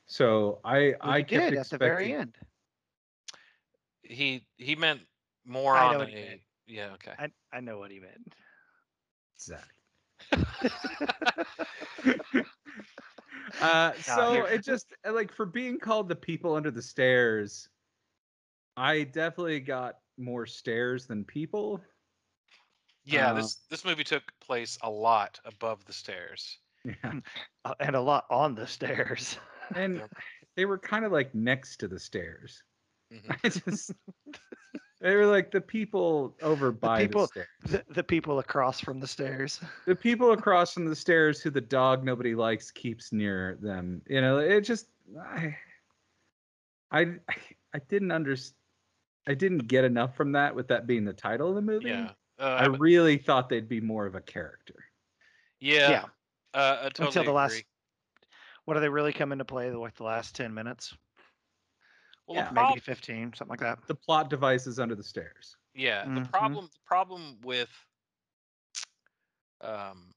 [0.06, 2.36] So I Well, I he kept did at the very end.
[4.02, 5.02] He he meant
[5.44, 6.40] more I know on a meant.
[6.66, 7.12] yeah okay.
[7.18, 8.34] I, I know what he meant.
[9.38, 9.68] Zach.
[13.60, 17.68] Uh, so here- it just uh, like for being called the people under the stairs,
[18.76, 21.80] I definitely got more stairs than people.
[23.04, 26.58] Yeah, Uh, this this movie took place a lot above the stairs.
[26.84, 27.20] Yeah,
[27.64, 29.38] Uh, and a lot on the stairs.
[29.74, 30.10] And Yep.
[30.56, 32.62] they were kind of like next to the stairs.
[33.12, 33.36] Mhm.
[33.44, 33.92] I just
[35.00, 37.46] they were like the people over by the, people- stairs.
[37.64, 39.60] The, the people across from the stairs.
[39.86, 44.02] The people across from the stairs who the dog nobody likes keeps near them.
[44.08, 44.86] You know, it just
[45.20, 45.56] I
[46.90, 47.14] I
[47.74, 48.54] I didn't understand.
[49.28, 51.88] I didn't get enough from that with that being the title of the movie.
[51.88, 52.10] Yeah.
[52.38, 54.84] Uh, I really thought they'd be more of a character.
[55.58, 55.90] yeah.
[55.90, 56.04] yeah.
[56.54, 57.62] Uh, I totally Until the last.
[58.74, 58.86] Agree.
[58.88, 59.70] What do they really come into play?
[59.72, 60.96] Like the last ten minutes,
[62.26, 63.86] Well, yeah, the maybe fifteen, something like that.
[63.86, 65.56] The plot devices under the stairs.
[65.74, 66.60] Yeah, the Mhm.
[66.60, 67.70] problem the problem with
[69.60, 70.14] um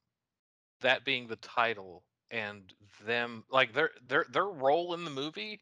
[0.80, 5.60] that being the title and them like their their their role in the movie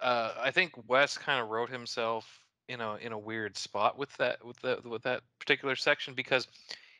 [0.00, 4.16] uh I think Wes kind of wrote himself in a in a weird spot with
[4.18, 6.46] that with the with that particular section because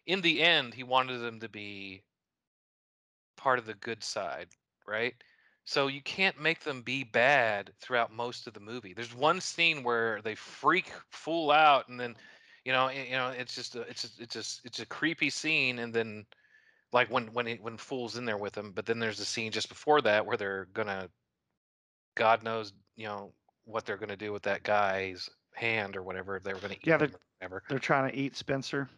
[0.06, 2.04] in the end he wanted them to be
[3.42, 4.48] part of the good side,
[4.86, 5.14] right?
[5.64, 8.94] So you can't make them be bad throughout most of the movie.
[8.94, 12.16] There's one scene where they freak fool out, and then,
[12.64, 15.30] you know, y- you know, it's just a, it's a, it's just it's a creepy
[15.30, 16.24] scene, and then,
[16.92, 19.52] like when when it, when fool's in there with them, but then there's a scene
[19.52, 21.08] just before that where they're gonna,
[22.14, 23.32] God knows, you know,
[23.64, 26.40] what they're gonna do with that guy's hand or whatever.
[26.42, 27.62] They were gonna eat Yeah, they're- or whatever.
[27.68, 28.88] They're trying to eat Spencer.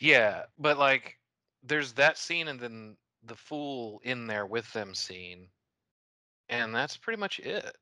[0.00, 1.18] Yeah, but like
[1.62, 5.48] there's that scene and then the fool in there with them scene.
[6.48, 7.76] And that's pretty much it.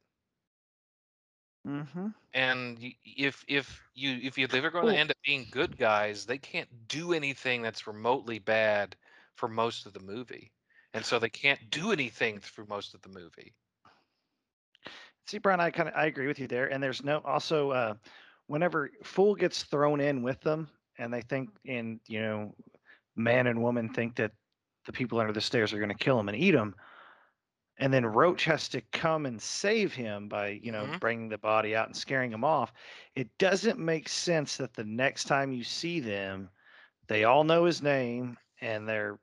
[1.67, 2.09] Mm-hmm.
[2.35, 6.37] And if if you if you they're going to end up being good guys, they
[6.37, 8.97] can't do anything that's remotely bad
[9.35, 10.53] for most of the movie.
[10.93, 13.55] And so they can't do anything through most of the movie.
[15.27, 16.67] See, Brian, I kind of I agree with you there.
[16.67, 17.95] And there's no also uh,
[18.47, 22.55] whenever Fool gets thrown in with them, and they think in you know,
[23.17, 24.33] man and woman think that
[24.87, 26.75] the people under the stairs are going to kill him and eat him,
[27.79, 31.01] and then Roach has to come and save him by you know Mhm.
[31.01, 32.73] bringing the body out and scaring him off.
[33.15, 36.51] It doesn't make sense that the next time you see them,
[37.09, 39.19] they all know his name and they're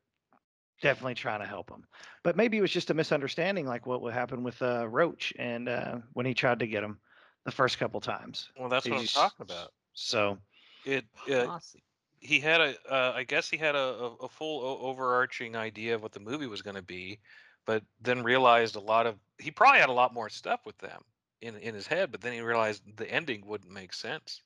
[0.82, 1.88] definitely trying to help him.
[2.24, 5.70] But maybe it was just a misunderstanding, like what would happen with uh, Roach and
[5.70, 7.00] uh, when he tried to get him
[7.46, 8.52] the first couple times.
[8.58, 9.74] Well, that's what I'm talking about.
[9.94, 10.38] So
[10.86, 11.82] It Possi-
[12.22, 15.96] he had a uh, I guess he had a, a, a full o- overarching idea
[15.96, 17.20] of what the movie was going to be,
[17.66, 21.02] but then realized a lot of he probably had a lot more stuff with them
[21.42, 24.42] in in his head, but then he realized the ending wouldn't make sense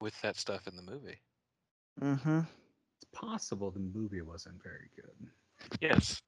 [0.00, 1.20] with that stuff in the movie.
[2.00, 2.40] Mm hmm
[3.00, 5.30] It's possible the movie wasn't very good.
[5.80, 6.22] Yes.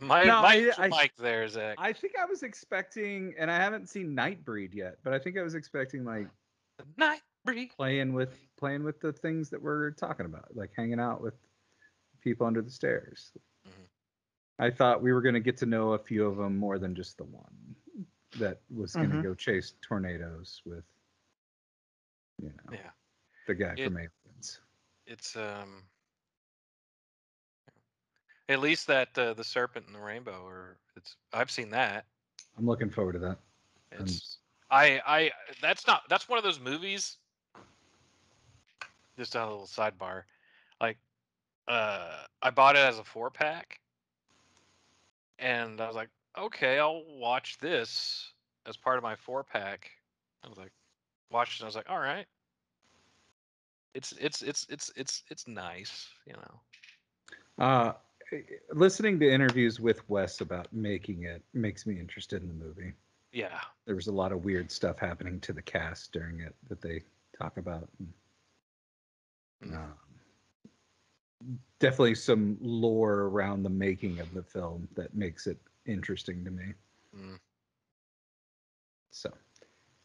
[0.00, 1.76] my No, my I- I- mic there, Zach.
[1.78, 5.42] I think I was expecting, and I haven't seen Nightbreed yet, but I think I
[5.42, 6.28] was expecting like
[6.96, 7.20] Night breeze.
[7.76, 11.34] Playing with playing with the things that we're talking about, like hanging out with
[12.20, 13.32] people under the stairs.
[13.66, 13.88] Mhm.
[14.58, 16.94] I thought we were going to get to know a few of them more than
[16.94, 17.74] just the one
[18.38, 19.22] that was going to Mhm.
[19.22, 20.84] go chase tornadoes with,
[22.40, 22.90] you know, Yeah.
[23.46, 24.60] the guy It- from Aliens.
[25.06, 25.88] It's um.
[28.48, 32.06] At least that uh, the serpent and the rainbow, or it's I've seen that.
[32.56, 33.38] I'm looking forward to that.
[33.92, 34.38] It's
[34.70, 37.18] I I that's not that's one of those movies.
[39.22, 40.24] Just a little sidebar,
[40.80, 40.98] like
[41.68, 43.78] uh, I bought it as a four pack,
[45.38, 48.32] and I was like, okay, I'll watch this
[48.66, 49.92] as part of my four pack.
[50.44, 50.72] I was like,
[51.30, 51.60] watched it.
[51.60, 52.26] and I was like, all right.
[53.94, 57.64] It's it's it's it's it's it's nice, you know.
[57.64, 57.92] Uh,
[58.72, 62.92] listening to interviews with Wes about making it makes me interested in the movie.
[63.32, 66.80] Yeah, There was a lot of weird stuff happening to the cast during it that
[66.80, 67.02] they
[67.38, 67.88] talk about.
[68.00, 68.12] and.
[69.64, 69.94] Um,
[71.78, 76.72] definitely some lore around the making of the film that makes it interesting to me.
[77.16, 77.38] Mm.
[79.10, 79.30] So,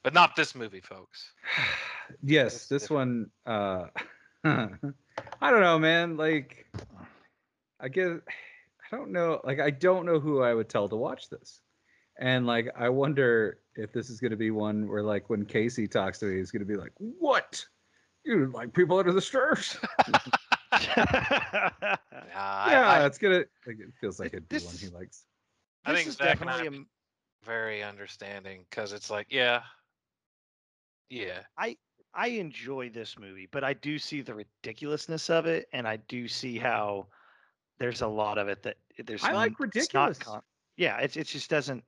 [0.04, 1.32] but not this movie, folks.
[2.24, 3.30] yes, this one.
[3.46, 3.86] Uh,
[4.44, 4.70] I
[5.52, 6.18] don't know, man.
[6.18, 6.68] Like,
[7.80, 8.20] I guess
[8.92, 9.42] I don't know.
[9.44, 11.62] Like, I don't know who I would tell to watch this.
[12.20, 15.88] And like, I wonder if this is going to be one where, like, when Casey
[15.88, 17.64] talks to me, he's going to be like, "What?
[18.28, 20.20] You like people under the stairs?" Yeah,
[22.36, 23.46] I- yeah, I, it's gonna.
[23.66, 25.24] Like, it feels like It- it'd be this one he likes.
[25.86, 26.86] I think is Zach and I definitely
[27.44, 29.62] a, very understanding because it's like, yeah,
[31.10, 31.78] yeah, I
[32.14, 36.28] I enjoy this movie, but I do see the ridiculousness of it, and I do
[36.28, 37.08] see how
[37.80, 40.18] there's a lot of it that there's I like n- it's ridiculous.
[40.20, 40.42] con-
[40.76, 41.84] yeah, it's it just doesn't.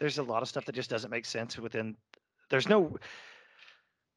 [0.00, 1.96] There's a lot of stuff that just doesn't make sense within.
[2.50, 2.96] There's no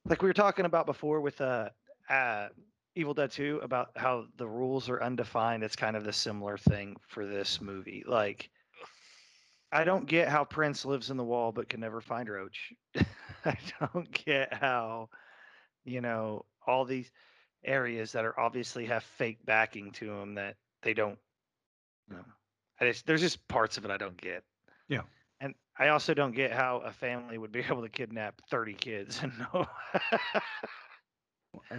[0.05, 1.69] like we were talking about before with uh,
[2.09, 2.47] uh
[2.95, 5.63] Evil Dead 2 about how the rules are undefined.
[5.63, 8.03] It's kind of the similar thing for this movie.
[8.05, 8.49] Like
[9.71, 12.73] I don't get how Prince lives in the wall but can never find Roach.
[13.45, 15.09] I don't get how
[15.85, 17.11] you know all these
[17.63, 21.19] areas that are obviously have fake backing to them that they don't
[22.09, 22.25] you know
[22.81, 24.43] I just, there's just parts of it I don't get.
[24.87, 25.01] Yeah.
[25.79, 29.31] I also don't get how a family would be able to kidnap 30 kids and
[29.53, 29.65] no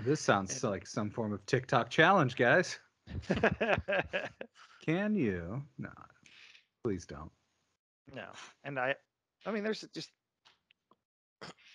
[0.03, 2.79] This sounds like some form of TikTok challenge, guys.
[4.85, 5.63] Can you?
[5.79, 5.91] No,
[6.83, 7.31] please don't.
[8.15, 8.27] no.
[8.65, 8.95] And I
[9.47, 10.11] I mean there's just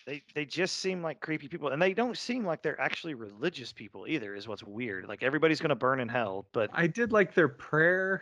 [0.06, 3.72] they they just seem like creepy people and they don't seem like they're actually religious
[3.74, 5.08] people either is what's weird.
[5.08, 8.22] Like everybody's going to burn in hell, but I did like their prayer.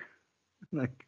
[0.72, 1.06] Like,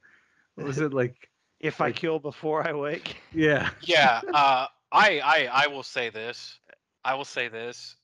[0.55, 1.29] what was it like?
[1.59, 3.69] If I kill before I wake, Yeah.
[3.81, 6.59] yeah uh i i i will say this
[7.03, 7.95] i will say this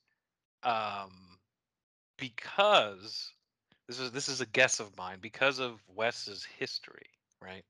[0.62, 1.38] um
[2.18, 3.32] because
[3.88, 7.10] this is this is a guess of mine because of wes's history
[7.40, 7.64] right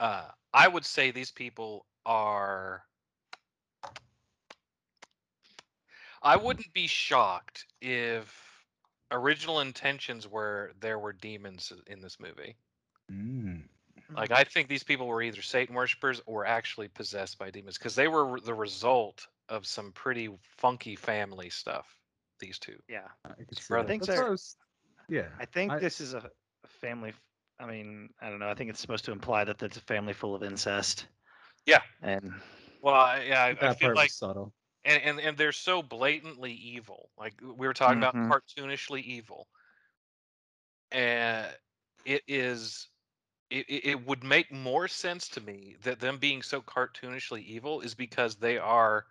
[0.00, 2.84] uh i would say these people are
[6.22, 8.66] i wouldn't be shocked if
[9.10, 12.56] original intentions were there were demons in this movie
[13.10, 13.68] Mm.
[14.14, 17.94] Like I think these people were either Satan worshippers or actually possessed by demons because
[17.94, 21.86] they were the result of some pretty funky family stuff.
[22.40, 22.76] These two.
[22.88, 23.08] yeah.
[23.24, 23.88] I, could see Bro, that.
[23.88, 24.56] things That's what are- I was-
[25.08, 25.28] yeah.
[25.38, 26.18] I think I- this is a,
[26.64, 27.12] a family.
[27.60, 28.48] I mean, I don't know.
[28.48, 31.06] I think it's supposed to imply that it's a family full of incest.
[31.66, 31.80] Yeah.
[32.02, 32.32] And
[32.82, 34.52] Well, I, yeah, I, I that feel part like, subtle.
[34.84, 37.08] and, and and they're so blatantly evil.
[37.16, 38.08] Like we were talking Mhm.
[38.08, 39.46] about, cartoonishly evil,
[40.90, 41.46] and
[42.04, 42.88] it is.
[43.50, 47.80] It, it it would make more sense to me that them being so cartoonishly evil
[47.80, 49.06] is because they are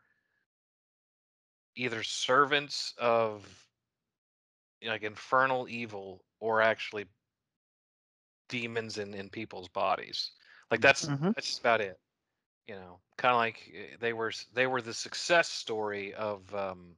[1.75, 3.69] either servants of
[4.81, 7.05] you know, like infernal evil or actually
[8.49, 10.31] demons in in people's bodies.
[10.71, 11.33] Like that's Mhm.
[11.35, 11.99] that's just about it.
[12.67, 16.97] You know, kind of like eh, they were they were the success story of um,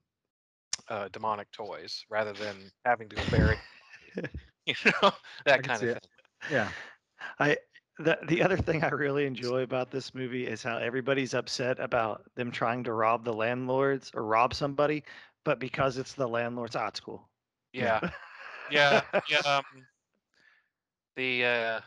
[0.89, 3.61] uh, demonic toys rather than having to bury.
[4.65, 5.11] you know
[5.45, 5.99] that kind of it.
[5.99, 6.01] thing.
[6.47, 6.73] Yeah.
[7.39, 7.57] I
[7.99, 12.23] the the other thing I really enjoy about this movie is how everybody's upset about
[12.35, 15.03] them trying to rob the landlords or rob somebody,
[15.43, 17.27] but because it's the landlord's, ah, it's cool.
[17.73, 17.99] Yeah,
[18.69, 19.39] yeah, yeah.
[19.45, 19.63] Um,
[21.15, 21.79] the uh,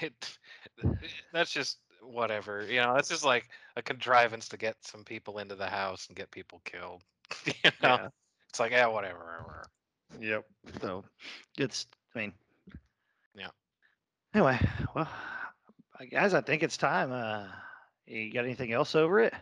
[0.00, 0.38] it
[1.32, 2.64] that's just whatever.
[2.66, 6.16] You know, that's just like a contrivance to get some people into the house and
[6.16, 7.02] get people killed.
[7.46, 8.08] you know, Yeah.
[8.48, 9.18] it's like yeah, whatever.
[9.18, 9.64] whatever.
[10.20, 10.44] Yep.
[10.80, 11.04] So
[11.58, 12.32] it's, I mean,
[13.34, 13.48] Yeah.
[14.34, 14.58] Anyway,
[14.94, 15.08] well,
[16.10, 17.12] guys, I think it's time.
[17.12, 17.46] Uh,
[18.06, 19.32] you got anything else over it?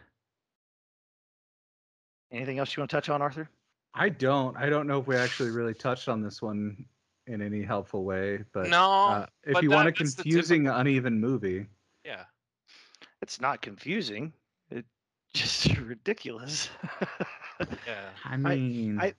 [2.31, 3.48] Anything else you want to touch on, Arthur?
[3.94, 4.57] I don't.
[4.57, 6.85] I don't know if we actually really touched on this one
[7.26, 10.66] in any helpful way, but no, uh, if but you want a that- that's confusing,
[10.68, 11.66] uneven movie,
[12.05, 12.24] yeah.
[13.22, 14.33] It's not confusing.
[14.70, 14.88] It's
[15.33, 16.68] just ridiculous.
[17.87, 18.11] Yeah.
[18.24, 19.14] I mean, I-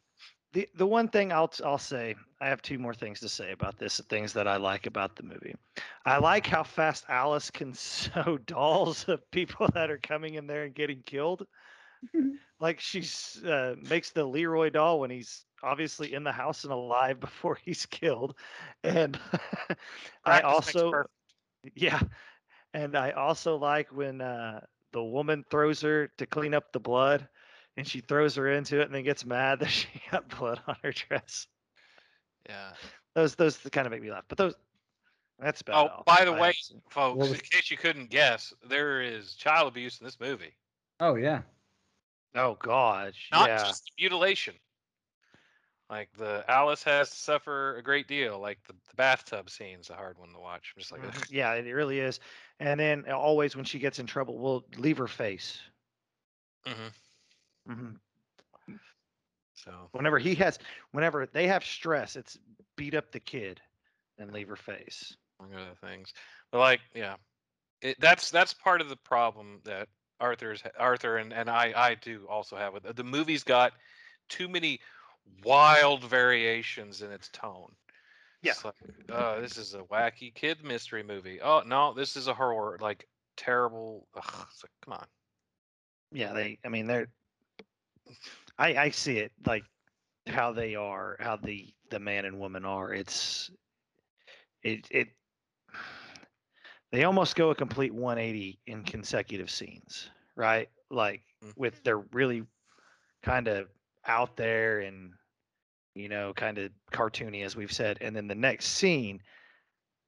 [0.54, 3.78] the the one thing I'll I'll say, I have two more things to say about
[3.78, 4.00] this.
[4.08, 5.56] Things that I like about the movie.
[6.06, 10.64] I like how fast Alice can sew dolls of people that are coming in there
[10.64, 11.46] and getting killed.
[12.60, 17.20] like she's uh, makes the Leroy doll when he's obviously in the house and alive
[17.20, 18.36] before he's killed,
[18.84, 19.20] and
[20.26, 21.04] I also
[21.76, 22.02] yeah,
[22.74, 24.62] and I also like when uh,
[24.92, 27.28] the woman throws her to clean up the blood,
[27.78, 30.76] and she throws her into it, and then gets mad that she got blood on
[30.84, 31.48] her dress.
[32.50, 32.72] Yeah.
[33.16, 34.26] Those those kind of make me laugh.
[34.28, 34.56] But those
[35.40, 35.86] that's about.
[35.86, 38.10] Oh, all by the I way, have to folks, What in was- case you couldn't
[38.10, 40.54] guess, there is child abuse in this movie.
[41.00, 41.42] oh yeah,
[42.36, 44.56] oh gosh, Not yeah, just mutilation.
[45.90, 48.40] Like the Alice has to suffer a great deal.
[48.40, 50.74] Like the, the bathtub scene's a hard one to watch.
[50.76, 51.28] I'm just like, Mhm.
[51.30, 52.20] yeah, it really is.
[52.60, 55.60] And then always when she gets in trouble, we'll leave her face.
[56.66, 56.92] Mhm.
[57.68, 57.92] Hmm
[59.56, 60.60] so Whenever he has,
[60.92, 62.38] whenever they have stress, it's
[62.76, 63.62] beat up the kid
[64.18, 65.16] and leave her face.
[65.40, 66.14] among other things.
[66.52, 67.16] But like, yeah,
[67.82, 69.88] it, that's that's part of the problem that
[70.20, 72.96] Arthur's Arthur and and I I do also have with it.
[72.96, 73.74] the movie's got
[74.30, 74.80] too many
[75.44, 77.76] wild variations in its tone.
[78.42, 78.52] Yeah.
[78.52, 78.76] It's like,
[79.12, 81.42] uh, this is a wacky kid mystery movie.
[81.42, 83.08] Oh no, this is a horror like
[83.38, 84.08] terrible.
[84.16, 85.08] Ugh, it's like, come on.
[86.12, 86.60] Yeah, they.
[86.66, 87.08] I mean, they're.
[88.58, 89.66] I I see it like
[90.28, 92.94] how they are, how the the man and woman are.
[92.94, 93.52] It's
[94.64, 95.08] it it
[96.92, 100.70] they almost go a complete 180 in consecutive scenes, right?
[100.90, 101.54] Like Mhm.
[101.56, 102.46] with they're really
[103.24, 103.70] kind of
[104.06, 105.14] out there and
[105.96, 109.22] you know kind of cartoony as we've said, and then the next scene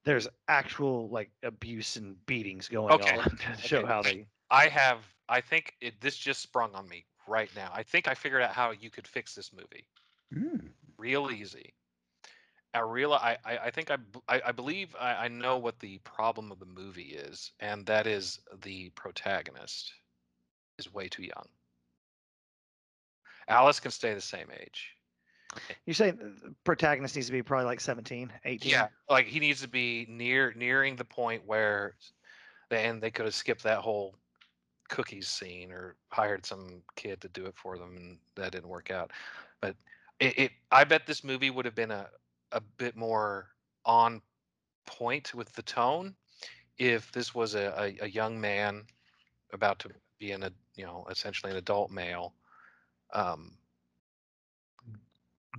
[0.04, 3.86] there's actual like abuse and beatings going Okay, on to show okay.
[3.86, 5.04] how they I have.
[5.28, 7.70] I think it, this just sprung on me right now.
[7.74, 9.86] I think I figured out how you could fix this movie.
[10.34, 10.68] Mm.
[10.98, 11.74] Real easy.
[12.74, 13.12] I real.
[13.12, 13.38] I.
[13.44, 14.42] I, think I think I, b- I.
[14.48, 18.38] I believe I, I know what the problem of the movie is, and that is
[18.62, 19.92] the protagonist
[20.78, 21.46] is way too young.
[23.48, 24.90] Alice can stay the same age.
[25.86, 28.70] you're saying the protagonist needs to be probably like 17, 18.
[28.70, 31.94] Yeah, like he needs to be near nearing the point where,
[32.70, 34.16] and they could have skipped that whole
[34.88, 38.90] cookies scene or hired some kid to do it for them, and that didn't work
[38.90, 39.10] out.
[39.60, 39.76] But
[40.20, 42.08] it, it I bet this movie would have been a
[42.52, 43.48] a bit more
[43.84, 44.20] on
[44.86, 46.14] point with the tone
[46.78, 48.84] if this was a, a, a young man
[49.52, 52.34] about to be in a you know essentially an adult male
[53.12, 53.52] um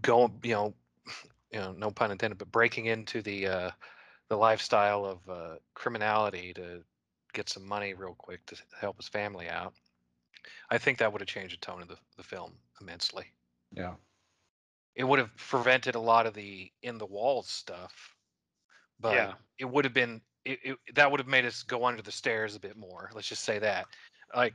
[0.02, 0.74] going you know
[1.52, 3.72] you know no pun intended but breaking into the uh
[4.30, 6.84] the lifestyle of uh criminality to
[7.34, 9.74] get some money real quick to help his family out
[10.70, 13.34] i think that would have changed the tone of the, the film immensely
[13.72, 13.96] Yeah.
[14.96, 18.16] it would have prevented a lot of the in the walls stuff
[19.00, 19.36] but Yeah.
[19.60, 22.56] it would have been it, it, that would have made us go under the stairs
[22.56, 23.88] a bit more let's just say that
[24.36, 24.54] like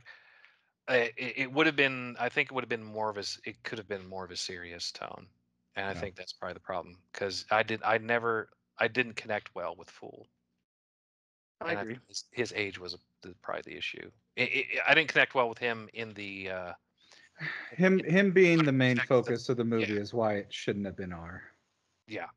[0.89, 3.23] uh, it, it would have been i think it would have been more of a
[3.45, 5.27] it could have been more of a serious tone
[5.75, 6.03] and i Yeah.
[6.03, 8.49] think that's probably the problem because i did i never
[8.79, 10.27] i didn't connect well with fool
[11.61, 11.93] I and agree.
[11.93, 15.49] think his, his age was the, probably the issue I i I didn't connect well
[15.49, 16.73] with him in the uh
[17.71, 21.13] Him him being the main focus of the movie is why it shouldn't have been
[21.13, 21.41] R.
[22.07, 22.27] yeah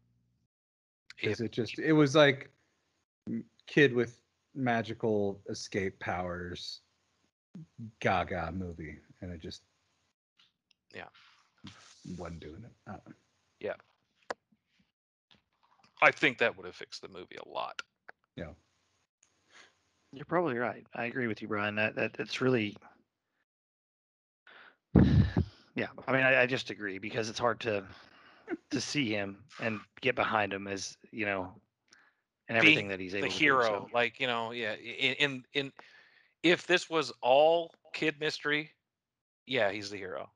[1.20, 2.50] Because it just it was like
[3.66, 4.20] kid with
[4.54, 6.80] magical escape powers
[8.00, 9.62] gaga movie and it just
[10.94, 11.08] Yeah.
[12.18, 12.72] wasn't doing it.
[12.86, 12.96] Uh,
[16.02, 17.82] i think that would have fixed the movie a lot
[18.36, 18.52] yeah.
[20.16, 20.86] You're probably right.
[20.94, 21.74] I agree with you, Brian.
[21.74, 22.74] That that it's really,
[25.74, 25.88] yeah.
[26.08, 27.84] I mean, I, I just agree because it's hard to
[28.70, 31.52] to see him and get behind him as you know,
[32.48, 33.68] and Being everything that he's able the to hero do.
[33.68, 33.88] So.
[33.92, 35.72] like you know yeah in, in in
[36.42, 38.70] if this was all kid mystery
[39.46, 40.30] yeah he's the hero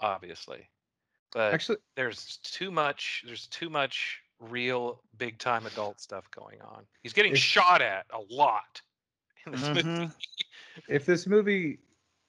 [0.00, 0.68] obviously
[1.32, 6.84] but Actually, there's too much there's too much real big time adult stuff going on
[7.02, 8.85] he's getting shot at a lot in
[9.46, 10.14] this movie Mhm.
[10.88, 11.78] if this movie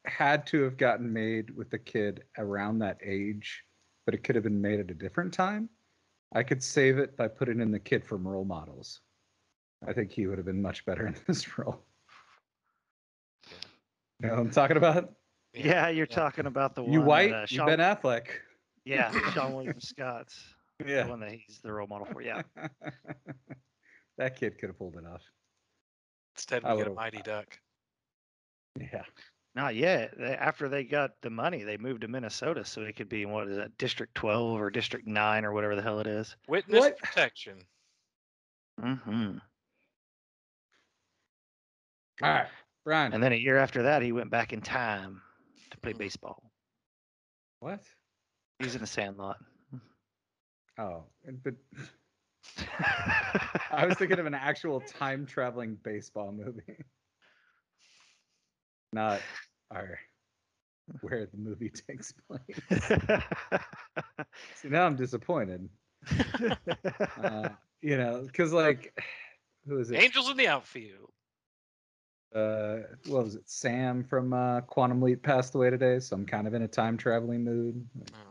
[0.05, 3.63] had to have gotten made with the kid around that age,
[4.05, 5.69] but it could have been made at a different time,
[6.33, 9.01] I could save it by putting in the kid from role models.
[9.85, 11.85] I think he would have been much better in this role.
[14.19, 15.13] You know what I'm talking about?
[15.53, 16.93] Yeah, you're talking about the one.
[16.93, 18.27] you white, That, uh, you Ben Affleck.
[18.85, 21.07] yeah, Seann William Scott's the Yeah.
[21.07, 22.21] one that he's the role model for.
[22.21, 22.41] Yeah.
[24.17, 25.21] that kid could have pulled it off.
[26.37, 27.59] Instead I we get a would've- mighty duck
[28.79, 29.03] Yeah.
[29.55, 30.13] Not yet.
[30.15, 33.47] They, after they got the money, they moved to Minnesota so he could be what
[33.47, 36.35] is that, District 12 or District 9 or whatever the hell it is.
[36.47, 36.97] witness What?
[36.99, 37.59] protection
[38.79, 39.39] Mm-hmm.
[42.21, 42.47] All right,
[42.85, 43.13] Brian.
[43.13, 45.21] And then a year after that, he went back in time
[45.71, 45.97] to play Mhm.
[45.97, 46.51] baseball.
[47.59, 47.81] what?
[48.59, 49.37] He's in the Sandlot.
[50.77, 51.05] Oh,
[51.43, 51.55] but
[53.71, 56.83] I was thinking of an actual time traveling baseball movie.
[58.93, 59.21] Not
[59.71, 59.99] our
[61.01, 62.81] where the movie takes place.
[64.55, 65.67] See, now I'm disappointed.
[67.21, 67.49] Uh,
[67.81, 68.97] you know, because like,
[69.67, 70.01] who is it?
[70.01, 71.11] angels in the outfield
[72.33, 72.77] Uh,
[73.07, 73.49] what was it?
[73.49, 76.97] Sam from uh, Quantum Leap passed away today, so I'm kind of in a time
[76.97, 77.85] traveling mood.
[78.13, 78.26] oh.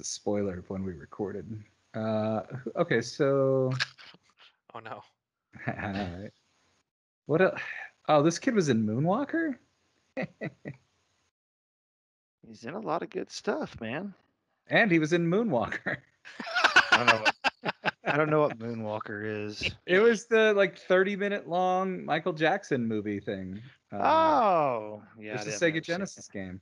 [0.00, 1.62] A spoiler of when we recorded.
[1.94, 2.42] Uh,
[2.76, 3.70] okay, so
[4.74, 5.02] oh no
[5.66, 6.32] I know, right?
[7.26, 7.40] What?
[7.42, 7.52] el
[8.08, 9.56] Oh, this kid was in Moonwalker.
[12.46, 14.14] He's in a lot of good stuff, man.
[14.68, 15.98] And he was in Moonwalker.
[16.92, 17.22] I don't know.
[17.22, 17.34] What,
[18.04, 19.62] I don't know what Moonwalker is.
[19.86, 23.60] It was the like 30 minute long Michael Jackson movie thing.
[23.92, 25.34] Uh, Oh, yeah.
[25.34, 26.60] it's a Sega ever see Genesis game.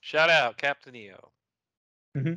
[0.00, 1.30] shout out captain eo
[2.16, 2.34] Mm-hmm.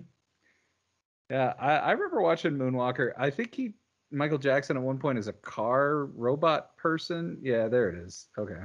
[1.29, 3.11] Yeah, I, I remember watching Moonwalker.
[3.17, 3.73] I think he
[4.11, 7.37] Michael Jackson at one point is a car robot person.
[7.41, 8.27] Yeah, there it is.
[8.37, 8.61] Okay.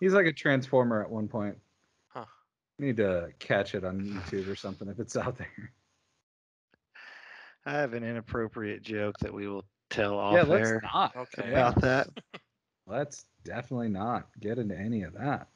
[0.00, 1.56] He's like a transformer at one point.
[2.08, 2.24] Huh.
[2.78, 5.72] Need to catch it on YouTube or something if it's out there.
[7.66, 11.14] I have an inappropriate joke that we will tell off yeah, let's air not.
[11.14, 11.50] Okay.
[11.50, 12.08] About that.
[12.86, 15.48] let's definitely not get into any of that.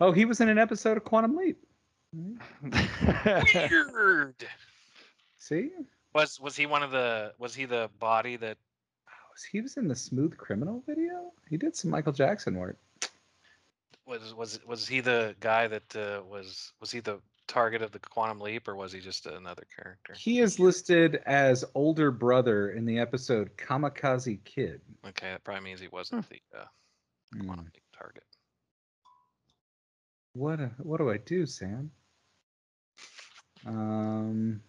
[0.00, 1.58] Oh, he was in an episode of Quantum Leap.
[2.14, 2.40] Weird.
[5.38, 5.70] See,
[6.14, 7.32] Was was he one of the?
[7.38, 8.58] Was he the body that?
[9.08, 11.32] oh, he was in the Smooth Criminal video.
[11.48, 12.76] He did some Michael Jackson work.
[14.06, 17.98] Was was was he the guy that uh, was was he the target of the
[17.98, 20.14] quantum leap or was he just another character?
[20.16, 24.80] He is listed as older brother in the episode Kamikaze Kid.
[25.06, 26.64] Okay, that probably means he wasn't the uh,
[27.32, 27.46] Hmm.
[27.46, 28.24] quantum leap target.
[30.34, 31.90] What a, what do I do, Sam?
[33.66, 34.60] Um,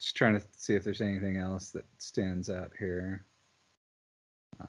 [0.00, 3.24] just trying to see if there's anything else that stands out here.
[4.60, 4.64] Uh,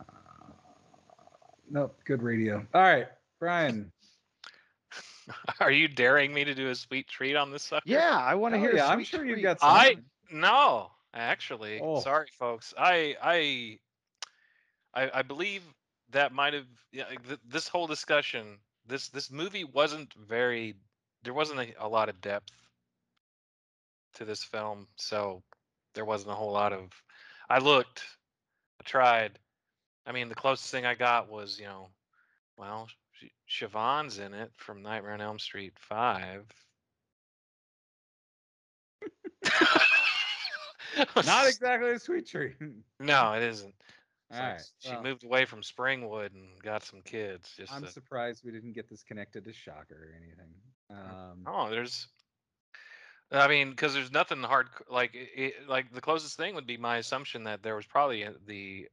[1.70, 2.66] nope, good radio.
[2.74, 3.08] All right,
[3.40, 3.92] Brian.
[5.60, 7.84] Are you daring me to do a sweet treat on this sucker?
[7.86, 8.76] yeah, I want to Hell hear.
[8.76, 9.44] a yeah, I'm sweet sure you've treat.
[9.44, 9.98] got I-
[10.32, 12.00] No, actually, Oh.
[12.00, 12.74] sorry, folks.
[12.78, 13.80] I I
[14.94, 15.64] I, I believe
[16.12, 18.58] that might have yeah, th- this whole discussion.
[18.88, 20.76] This this movie wasn't very.
[21.24, 22.54] There wasn't a, a lot of depth
[24.18, 25.42] to this film, so
[25.94, 26.92] there wasn't a whole lot of.
[27.50, 28.04] I looked,
[28.80, 29.40] I tried.
[30.06, 31.88] I mean, the closest thing I got was you know,
[32.58, 32.88] well,
[33.62, 36.46] Yvonne's in it from Nightmare on Elm Street Five.
[41.16, 42.56] Not exactly a sweet treat.
[43.00, 43.76] No, it isn't.
[44.32, 44.62] All So right.
[44.80, 47.54] she well, moved away from Springwood and got some kids.
[47.58, 50.54] Just I'm to- surprised we didn't get this connected to Shocker or anything.
[50.90, 52.08] Um, oh, there's.
[53.32, 56.78] I mean, because there's nothing hard like it, it- like the closest thing would be
[56.78, 58.88] my assumption that there was probably the.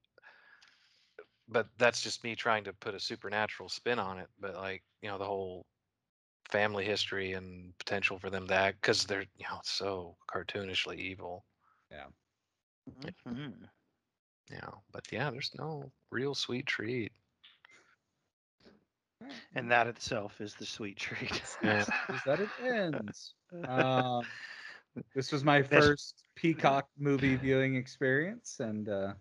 [1.49, 4.31] But that's just me trying to put a supernatural spin on it.
[4.39, 5.67] But like you know the whole
[6.51, 11.45] family history and potential for them to act because they're you know so cartoonishly evil.
[12.87, 13.15] Mhm.
[14.51, 17.13] Yeah, but yeah, there's no real sweet treat.
[19.55, 21.33] And that itself is the sweet treat.
[21.63, 21.87] Is
[22.27, 23.35] that it ends.
[23.69, 24.25] Um,
[25.15, 29.13] this was my first Peacock movie viewing experience, and uh,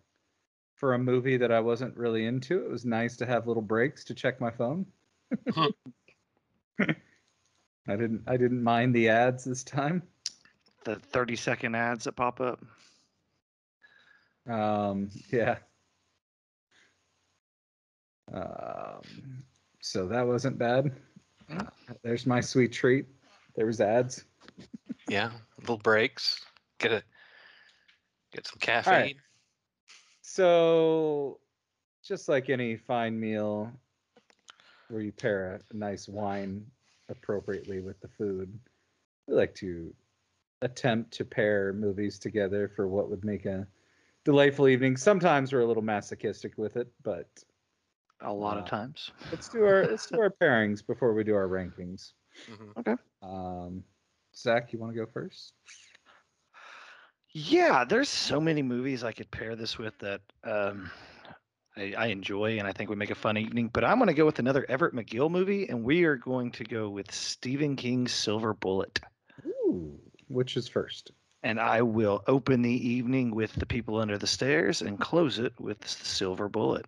[0.75, 4.03] for a movie that I wasn't really into, it was nice to have little breaks
[4.05, 4.85] to check my phone.
[6.77, 6.85] I
[7.87, 8.23] didn't.
[8.27, 10.03] I didn't mind the ads this time.
[10.85, 12.63] the 30 second ads that pop up.
[14.47, 15.57] Um, yeah.
[18.33, 19.01] Um,
[19.84, 20.93] so that wasn't bad.
[22.03, 23.05] There's my sweet treat.
[23.57, 24.23] There was ads.
[25.09, 26.39] Yeah, little breaks.
[26.79, 27.03] Get a
[28.31, 29.15] get some caffeine.
[30.21, 31.41] So,
[32.01, 33.71] just like any fine meal
[34.88, 36.65] where you pair a nice wine
[37.09, 38.57] appropriately with the food,
[39.27, 39.93] we like to
[40.61, 43.67] attempt to pair movies together for what would make a
[44.23, 44.95] delightful evening.
[44.95, 47.27] Sometimes we're a little masochistic with it, but
[48.24, 49.11] A lot Uh, of times.
[49.32, 52.13] let's do our let's do our pairings before we do our rankings.
[52.49, 52.97] Mhm.
[53.21, 53.84] Um,
[54.36, 55.53] Zach, you want to go first?
[57.36, 60.89] Yeah, there's so many movies I could pair this with that um,
[61.76, 63.69] I, I enjoy and I think would make a fun evening.
[63.74, 66.63] But I'm going to go with another Everett McGill movie, and we are going to
[66.63, 68.99] go with Stephen King's Silver Bullet.
[69.45, 71.11] Ooh, which is first?
[71.41, 75.53] And I will open the evening with The People Under the Stairs and close it
[75.59, 76.86] with The Silver Bullet.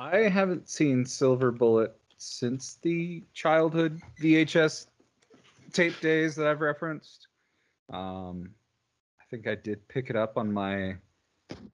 [0.00, 4.86] I haven't seen Silver Bullet since the childhood VHS
[5.74, 7.26] tape days that I've referenced.
[7.92, 8.54] Um,
[9.20, 10.96] I think I did pick it up on my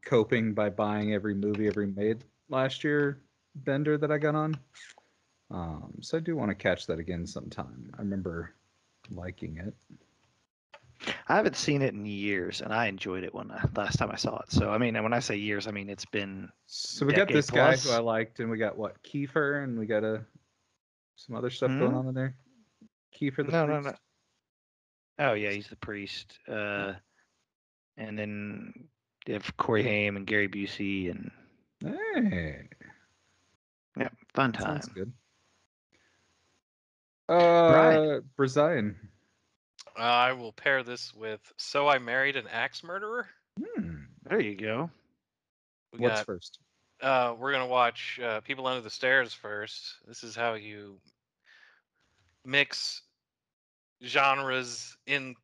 [0.04, 3.20] coping by buying every movie ever made last year
[3.54, 4.56] bender that I got on.
[5.52, 7.92] Um, so I do want to catch that again sometime.
[7.96, 8.54] I remember
[9.08, 9.72] liking it.
[11.28, 14.16] I haven't seen it in years, and I enjoyed it when I, last time I
[14.16, 14.52] saw it.
[14.52, 17.50] So, I mean, when I say years, I mean it's been So we got this
[17.50, 20.24] guy who I liked, and we got what Kiefer, and we got a
[21.16, 21.96] some other stuff going Hmm?
[21.96, 22.36] on in there.
[23.12, 24.00] Kiefer the no, no, priest.
[25.18, 25.28] no.
[25.30, 26.38] Oh yeah, he's the priest.
[26.48, 26.92] Uh,
[27.96, 28.88] and then
[29.26, 31.30] you have Corey Haim and Gary Busey, and
[31.82, 32.68] Hey,
[33.98, 34.80] yeah, fun time.
[34.82, 35.12] sounds good.
[37.28, 39.05] Uh, Brazilian.
[39.96, 43.28] I will pair this with So I Married an Axe Murderer.
[43.58, 43.94] Hmm.
[44.28, 44.90] There you go.
[45.92, 46.58] We What's got first?
[47.02, 49.96] uh we're gonna watch uh, People Under the Stairs first.
[50.06, 50.98] This is how you
[52.44, 53.02] mix
[54.04, 55.34] genres in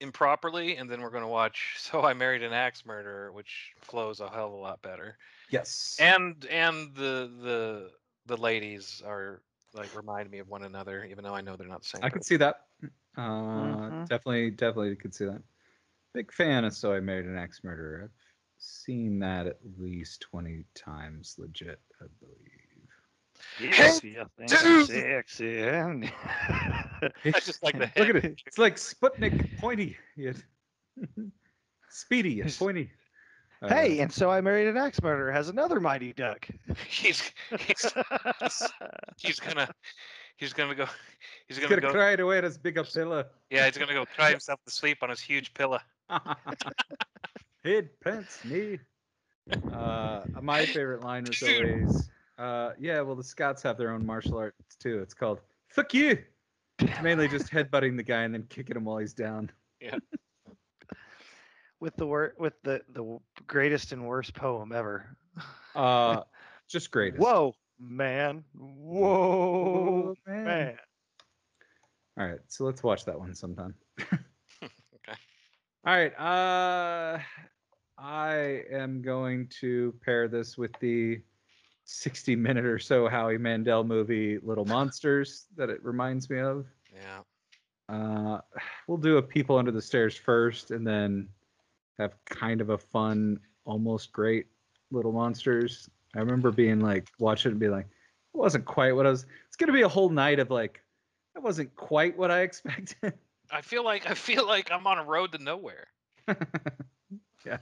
[0.00, 4.28] improperly, and then we're gonna watch So I Married an Axe Murderer, which flows a
[4.28, 5.18] hell of a lot better.
[5.50, 5.96] Yes.
[6.00, 7.90] And and the the
[8.26, 9.42] the ladies are
[9.74, 12.00] like remind me of one another, even though I know they're not the same.
[12.04, 12.65] I can see that.
[13.16, 14.08] Uh, Mhm.
[14.08, 15.42] definitely, definitely could see that.
[16.12, 18.04] Big fan of So I Married an Axe Murderer.
[18.04, 18.10] I've
[18.58, 22.66] seen that at least 20 times, legit, I believe.
[23.58, 24.86] Yes, yeah, thank you, dude.
[24.86, 25.62] sexy.
[25.64, 27.10] I
[27.40, 28.42] just like the Look at it.
[28.46, 29.96] It's like Sputnik pointy.
[30.16, 30.36] yet
[31.88, 32.90] Speedy yet pointy.
[33.62, 36.46] Uh, Hey, and so I married an axe murderer has another mighty duck.
[36.86, 37.92] He's he's
[39.16, 39.68] he's gonna
[40.36, 40.84] he's gonna go
[41.48, 43.24] he's he's gonna gonna go cry away at his big up pillow.
[43.50, 45.80] yeah he's gonna go cry himself to sleep on his huge pillow.
[47.64, 48.78] Head pants me.
[49.72, 54.38] Uh, my favorite line was always, uh, yeah, well, the Scots have their own martial
[54.38, 55.00] arts too.
[55.00, 56.18] It's called "fuck you."
[56.78, 59.50] It's mainly just headbutting the guy and then kicking him while he's down.
[59.80, 59.96] Yeah.
[61.80, 65.16] with the wor- with the the greatest and worst poem ever.
[65.74, 66.22] Uh,
[66.68, 67.20] just greatest.
[67.20, 68.44] Whoa, man!
[68.54, 70.44] Whoa, man.
[70.44, 70.76] man!
[72.18, 73.74] All right, so let's watch that one sometime.
[74.62, 75.18] Okay.
[75.84, 76.12] All right.
[76.18, 77.18] Uh,
[77.98, 81.20] I am going to pair this with the
[81.84, 86.66] 60 minute or so Howie Mandel movie Little Monsters that it reminds me of.
[86.94, 87.20] Yeah.
[87.88, 88.40] Uh,
[88.88, 91.28] we'll do a People Under the Stairs first, and then
[91.98, 94.46] have kind of a fun, almost great
[94.90, 95.88] Little Monsters.
[96.16, 99.26] I remember being like, watching it and be like, it wasn't quite what I was.
[99.48, 100.82] It's gonna be a whole night of like,
[101.34, 103.12] that wasn't quite what I expected.
[103.50, 105.86] I feel like I feel like I'm on a road to nowhere.
[107.44, 107.58] Yeah.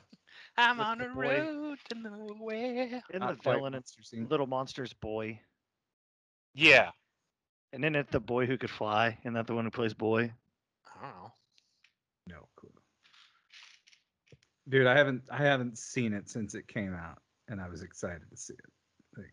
[0.56, 1.20] I'm With on a boy.
[1.20, 3.02] road to nowhere.
[3.10, 4.26] Isn't the quite villain in Monster Scene.
[4.30, 5.40] Little Monsters boy?
[6.54, 6.90] Yeah.
[7.72, 9.18] And then it the boy who could fly.
[9.22, 10.32] Isn't that the one who plays boy?
[10.86, 11.32] I don't know.
[12.28, 12.70] No clue.
[14.68, 17.18] Dude, I haven't I haven't seen it since it came out,
[17.48, 19.26] and I was excited to see it.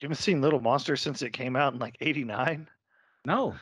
[0.00, 2.68] You haven't seen Little Monsters since it came out in like '89.
[3.24, 3.56] No.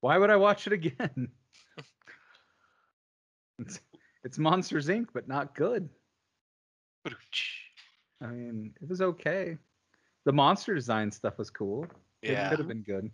[0.00, 1.28] Why would I watch it again?
[3.58, 3.80] it's,
[4.24, 5.88] it's Monsters Inc., but not good.
[8.20, 9.58] I mean, it was okay.
[10.24, 11.86] The monster design stuff was cool.
[12.22, 12.48] It Yeah.
[12.48, 13.10] could have been good.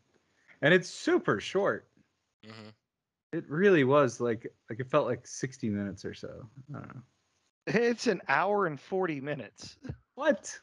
[0.63, 1.89] And it's super short.
[2.45, 2.69] hmm
[3.33, 6.49] It really was like like it felt like 60 minutes or so.
[6.75, 7.03] I don't know.
[7.69, 9.77] It's an hour and 40 minutes.
[10.15, 10.59] What?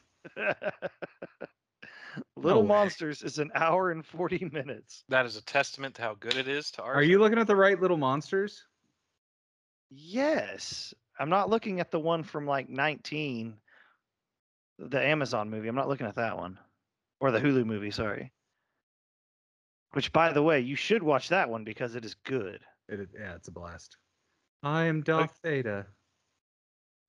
[2.36, 2.68] Little way.
[2.68, 5.02] Monsters is an hour and 40 minutes.
[5.08, 6.92] That is a testament to how good it is to our.
[6.92, 8.66] Are you looking at the right little monsters?
[9.90, 10.92] Yes.
[11.18, 13.54] I'm not looking at the one from like 19,
[14.78, 15.68] the Amazon movie.
[15.68, 16.58] I'm not looking at that one.
[17.20, 18.32] Or the Hulu movie, sorry.
[19.92, 22.60] Which, by the way, you should watch that one because it is good.
[22.90, 23.96] It, yeah, it's a blast.
[24.62, 25.86] I am Darth Vader.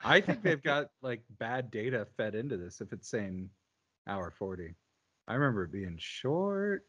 [0.04, 3.50] I think they've got like bad data fed into this if it's saying
[4.08, 4.76] hour 40.
[5.28, 6.86] I remember it being short.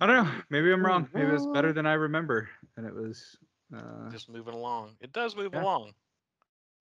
[0.00, 0.30] I don't know.
[0.50, 1.08] Maybe I'm wrong.
[1.14, 2.48] Maybe it's better than I remember.
[2.76, 3.36] And it was
[3.74, 4.96] uh, just moving along?
[5.00, 5.62] It does move Yeah.
[5.62, 5.94] along.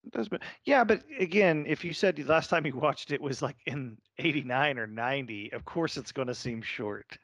[0.05, 3.21] It does, but yeah, but again, if you said the last time you watched it
[3.21, 7.17] was like in 89 or 90, of course it's going to seem short.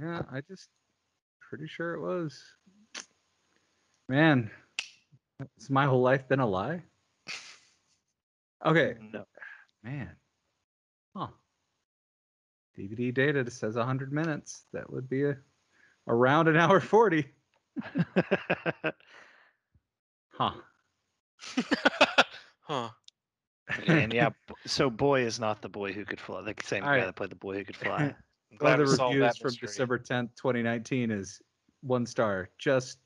[0.00, 0.68] yeah, I just
[1.40, 2.40] pretty sure it was.
[4.08, 4.50] Man,
[5.38, 6.82] has my whole life been a lie?
[8.64, 9.24] Okay, no.
[9.82, 10.10] Man.
[11.14, 11.28] Huh.
[12.78, 14.64] DVD data that says 100 minutes.
[14.72, 15.36] That would be a
[16.08, 17.26] around an hour 40.
[20.38, 20.52] Huh.
[22.60, 22.90] huh.
[23.86, 24.28] and yeah,
[24.66, 26.42] so boy is not the boy who could fly.
[26.42, 27.06] The same All guy right.
[27.06, 27.96] that played the boy who could fly.
[27.96, 28.14] I'm
[28.50, 29.66] One glad of the solved reviews that from mystery.
[29.66, 31.40] December 10th, 2019 is
[31.80, 32.50] one star.
[32.58, 32.98] Just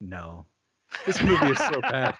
[0.00, 0.46] no.
[1.04, 2.16] This movie is so bad.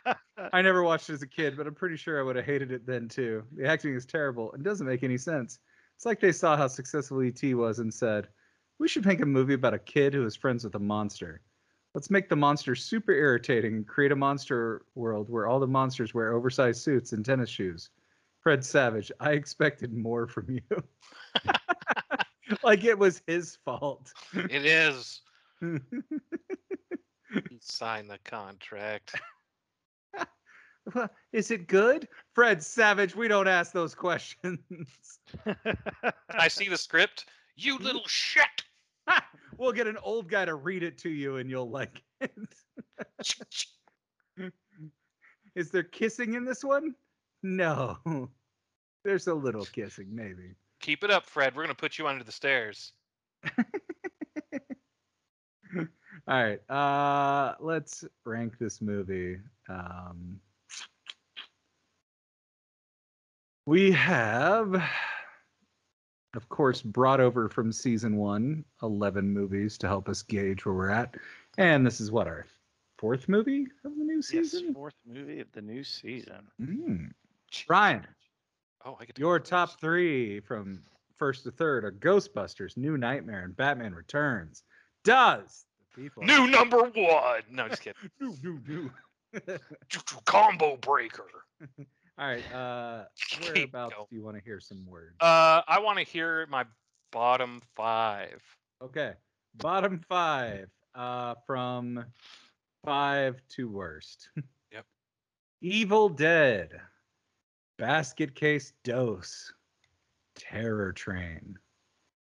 [0.53, 2.73] I never watched it as a kid, but I'm pretty sure I would have hated
[2.73, 3.43] it then too.
[3.57, 5.59] The acting is terrible and doesn't make any sense.
[5.97, 8.29] It's like they saw how successful ET was and said,
[8.79, 11.41] "We should make a movie about a kid who is friends with a monster.
[11.95, 16.13] Let's make the monster super irritating and create a monster world where all the monsters
[16.13, 17.91] wear oversized suits and tennis shoes."
[18.41, 20.85] Fred Savage, I expected more from you.
[22.63, 24.13] like it was his fault.
[24.33, 25.21] It is.
[27.33, 29.15] He signed the contract.
[31.33, 32.09] Is it good?
[32.35, 34.59] Fred Savage, we don't ask those questions.
[36.31, 37.27] I see the script.
[37.57, 38.65] You little shit.
[39.59, 42.33] we'll get an old guy to read it to you and you'll like it.
[45.55, 46.95] Is there kissing in this one?
[47.43, 47.99] No.
[49.05, 50.55] There's a little kissing, maybe.
[50.81, 51.57] Keep it up, Fred.
[51.57, 52.93] We're gonna put you under the stairs.
[56.29, 56.71] All right.
[56.71, 59.39] Uh let's rank this movie.
[59.69, 60.41] Um
[63.67, 64.75] we have
[66.35, 70.91] of course brought over from season 1 11 movies to help us gauge where we're
[70.91, 71.15] at.
[71.59, 72.47] And this is what our
[72.99, 74.75] fourth movie of the new Yes, season.
[74.75, 76.49] fourth movie of the new season.
[76.61, 77.13] Mm.
[77.69, 78.07] Ryan,
[78.85, 79.81] Oh, I get to your top first.
[79.81, 80.81] three from
[81.19, 84.63] first to third are Ghostbusters, New Nightmare, and Batman Returns.
[85.05, 85.66] Does
[85.97, 87.43] people New number one.
[87.51, 88.11] No, just kidding.
[88.21, 88.91] new new new?
[90.25, 91.27] Combo breaker.
[92.19, 92.53] All right.
[92.53, 93.05] Uh,
[93.43, 95.17] whereabouts do you want to hear some words?
[95.21, 96.65] Uh, I want to hear my
[97.13, 98.43] bottom five.
[98.83, 99.13] Okay.
[99.57, 100.69] Bottom five.
[100.95, 102.05] Uh, from
[102.85, 104.31] five to worst.
[104.73, 104.87] Yep.
[105.61, 106.81] Evil Dead.
[107.79, 109.53] Basket Case Dose.
[110.35, 111.59] Terror Train.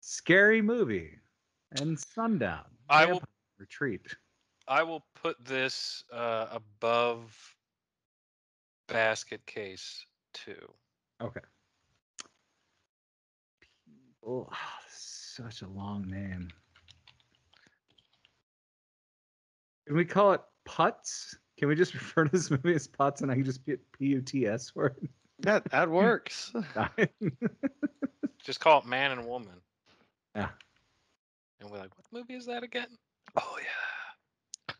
[0.01, 1.13] Scary Movie.
[1.81, 2.65] And Sundown.
[2.91, 3.23] I will-
[3.59, 4.17] Retreat.
[4.67, 7.55] I will put this uh, above
[8.87, 10.05] basket case
[10.35, 10.73] two.
[11.23, 11.41] Okay.
[14.27, 14.49] Oh,
[14.91, 16.49] such a long name.
[19.87, 21.35] Can we call it Putz?
[21.59, 24.07] Can we just refer to this movie as Putz and I can just get P
[24.07, 25.09] U T S word?
[25.41, 26.53] That that works.
[28.45, 29.61] Just call it man and woman.
[30.35, 30.49] Yeah.
[31.61, 32.87] And we're like, what movie is that again?
[33.37, 34.75] Oh yeah.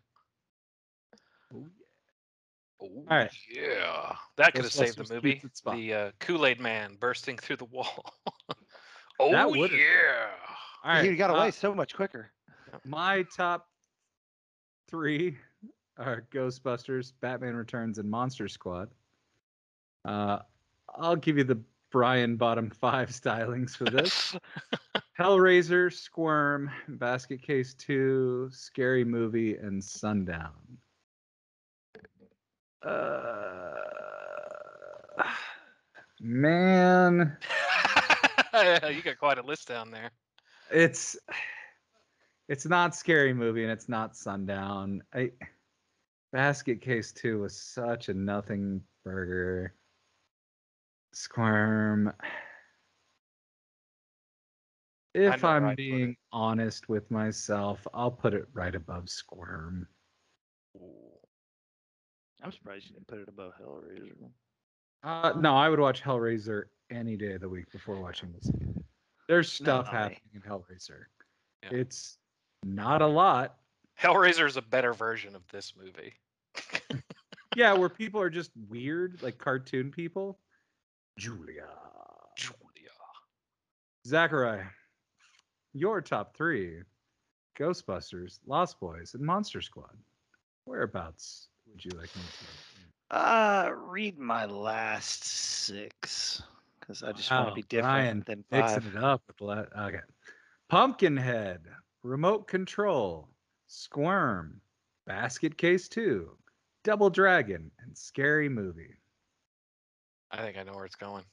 [2.81, 3.31] Oh, right.
[3.51, 4.15] Yeah.
[4.37, 5.33] That could have saved the movie.
[5.33, 5.77] keeps its spot.
[5.77, 8.15] The uh, Kool Aid Man bursting through the wall.
[9.21, 10.27] oh, That yeah.
[10.85, 11.05] All right.
[11.05, 12.31] he got uh, away so much quicker.
[12.85, 13.67] my top
[14.89, 15.37] three
[15.99, 18.89] are Ghostbusters, Batman Returns, and Monster Squad.
[20.05, 20.39] Uh,
[20.97, 21.59] I'll give you the
[21.91, 24.37] Brian bottom five stylings for this.
[25.19, 30.53] Hellraiser, Squirm, Basket Case 2, Scary Movie, and Sundown.
[32.87, 33.75] Uh,
[36.21, 37.37] man,
[38.55, 40.11] you got quite a list down there.
[40.71, 41.17] it's
[42.49, 45.03] it's not Scary Movie and it's not Sundown.
[45.13, 45.33] I
[46.33, 49.75] Basket Case 2 was such a nothing burger.
[51.19, 52.13] Squirm.
[55.15, 59.89] If I'm being honest with myself, I'll put it right above Squirm.
[62.41, 64.13] I'm surprised you didn't put it above Hellraiser.
[65.03, 68.49] Uh, no, I would watch Hellraiser any day of the week before watching this.
[69.29, 71.07] There's stuff I- happening in Hellraiser.
[71.65, 71.79] Yeah.
[71.81, 72.19] It's
[72.63, 73.57] not a lot.
[74.01, 76.15] Hellraiser is a better version of this movie.
[77.57, 80.39] Yeah, where people are just weird, like cartoon people.
[81.19, 81.67] Julia.
[82.37, 82.55] Julia.
[84.07, 84.67] Zachariah,
[85.75, 86.83] your top three
[87.59, 89.97] Ghostbusters, Lost Boys, and Monster Squad.
[90.65, 92.23] Whereabouts would you like me
[93.11, 93.17] to?
[93.17, 96.41] Uh, read my last six
[96.79, 98.97] because I just want to be different Brian than Mixing five.
[98.97, 100.01] it up with la- okay.
[100.69, 101.63] Pumpkinhead,
[102.05, 103.29] Remote Control,
[103.67, 104.61] Squirm,
[105.07, 106.31] Basket Case 2,
[106.85, 108.95] Double Dragon, and Scary Movie.
[110.31, 111.25] I think I know where it's going.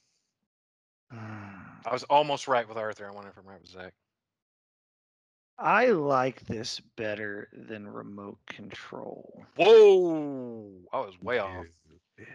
[1.14, 1.62] Mm.
[1.86, 3.08] I was almost right with Arthur.
[3.08, 3.94] I wonder if I'm right with Zach.
[5.58, 9.46] I like this better than remote control.
[9.56, 10.70] Whoa!
[10.92, 11.66] I was way off.
[12.20, 12.26] Bitch.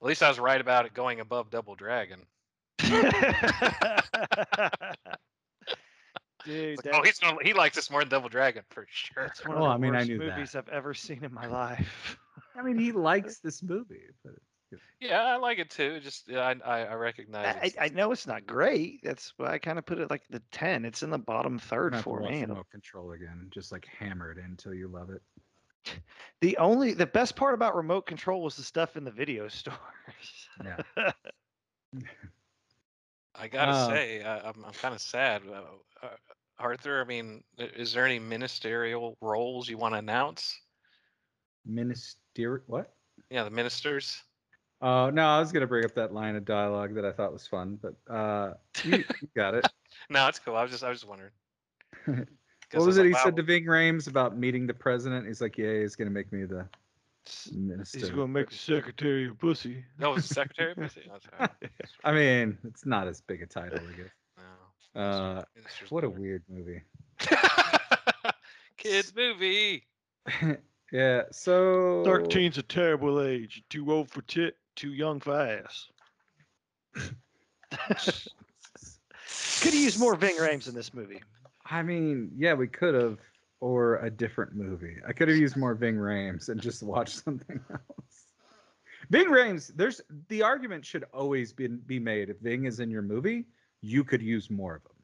[0.00, 2.20] At least I was right about it going above Double Dragon.
[6.44, 9.24] Dude, like, oh, he's gonna, he likes this more than Double Dragon for sure.
[9.26, 10.34] that's one Well, of I the mean, I worst knew that.
[10.36, 12.16] movies I've ever seen in my life.
[12.58, 14.34] I mean, he likes this movie, but
[15.00, 16.00] Yeah, I like it too.
[16.00, 17.74] Just yeah, I I, I recognize.
[17.78, 19.00] I, I know it's not great.
[19.02, 20.84] That's why I kind of put it like the 10.
[20.84, 22.42] It's in the bottom third gonna have to for me.
[22.42, 23.48] Remote Control again.
[23.52, 25.22] Just like hammer it until you love it.
[26.40, 30.48] The only, the best part about remote control was the stuff in the video stores.
[30.64, 30.76] Yeah.
[33.34, 35.42] I gotta Uh, say, I, I'm I'm kind of sad.
[35.48, 35.62] Uh,
[36.02, 36.16] uh,
[36.58, 40.60] Arthur, I mean, is there any ministerial roles you want to announce?
[41.64, 42.94] Minister what?
[43.30, 44.22] Yeah, the ministers.
[44.82, 47.46] Oh no, I was gonna bring up that line of dialogue that I thought was
[47.46, 49.66] fun, but uh, you, you got it.
[50.10, 50.56] No, it's cool.
[50.56, 51.30] I was just I was just wondering.
[52.74, 55.26] What was it like, he said to Ving Rhames about meeting the president?
[55.26, 56.66] He's like, yeah, he's gonna make me the
[57.52, 57.98] minister.
[57.98, 59.84] He's gonna make the secretary a pussy.
[59.98, 60.72] No, it was the secretary.
[60.76, 61.10] of State?
[61.12, 61.50] Oh, sorry.
[62.02, 64.10] I mean, it's not as big a title, I guess.
[64.94, 65.42] No, Uh,
[65.90, 66.80] what a weird movie.
[68.78, 69.84] kids movie.
[70.90, 71.24] yeah.
[71.30, 73.62] So 13's a terrible age.
[73.68, 75.88] Too old for tit, too young for ass.
[79.60, 81.22] Could have used more Ving Rhames in this movie.
[81.66, 83.18] I mean, yeah, we could have,
[83.60, 84.96] or a different movie.
[85.06, 88.26] I could have used more Ving Rhames and just watched something else.
[89.10, 92.28] Ving Rhames, there's the argument should always be be made.
[92.30, 93.46] If Ving is in your movie,
[93.80, 94.96] you could use more of him.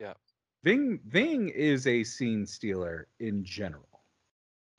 [0.00, 0.14] Yeah.
[0.62, 4.02] Ving Ving is a scene stealer in general.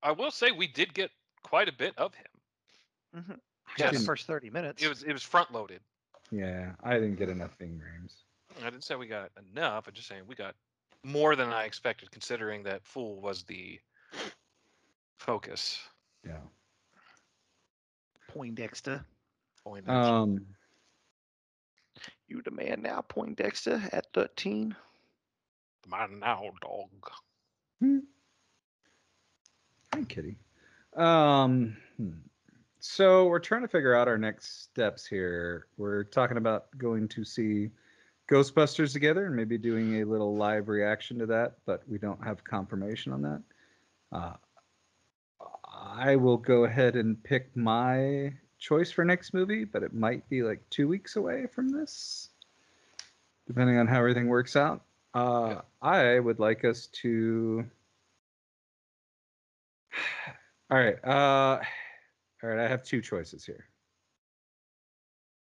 [0.01, 1.11] I will say we did get
[1.43, 3.23] quite a bit of him.
[3.23, 3.39] Mhm.
[3.77, 4.83] I Yeah, the first 30 minutes.
[4.83, 5.81] It was it was front loaded.
[6.31, 8.13] yeah, I didn't get enough Ving Rhames.
[8.61, 9.87] I didn't say we got enough.
[9.87, 10.55] I'm just saying we got
[11.03, 13.79] more than I expected, considering that Fool was the
[15.19, 15.79] focus.
[16.25, 16.39] Yeah.
[18.29, 19.05] Poindexter.
[19.63, 20.45] Point Um.
[22.27, 24.75] You the man now, Poindexter, at 13.
[25.87, 26.89] my now dog.
[29.93, 30.37] Hi, Kitty.
[30.95, 32.09] Um, hmm.
[32.87, 35.65] So we're trying to figure out our next steps here.
[35.75, 37.71] We're talking about going to see
[38.31, 42.43] Ghostbusters together and maybe doing a little live reaction to that, but we don't have
[42.43, 43.41] confirmation on that.
[44.11, 44.33] Uh,
[45.73, 50.43] I will go ahead and pick my choice for next movie, but it might be
[50.43, 52.29] like two weeks away from this,
[53.47, 54.83] depending on how everything works out.
[55.15, 55.61] Uh, Yeah.
[55.81, 57.65] I would like us to.
[60.69, 61.03] All right.
[61.03, 61.61] Uh,
[62.43, 62.59] all right.
[62.59, 63.65] I have two choices here.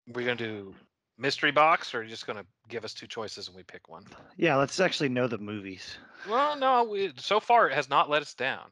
[0.09, 0.75] We're gonna do
[1.19, 4.05] mystery box, or are you just gonna give us two choices and we pick one?
[4.37, 5.99] Yeah, let's actually know the movies.
[6.29, 6.85] Well, no.
[6.85, 8.71] We, so far, it has not let us down.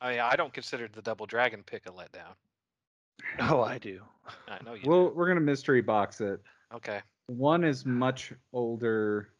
[0.00, 2.34] I mean, I don't consider the Double Dragon pick a letdown.
[3.40, 4.02] Oh, I do.
[4.46, 4.82] I know you.
[4.84, 5.14] Well, do.
[5.14, 6.40] we're gonna mystery box it.
[6.72, 7.00] Okay.
[7.26, 9.30] One is much older,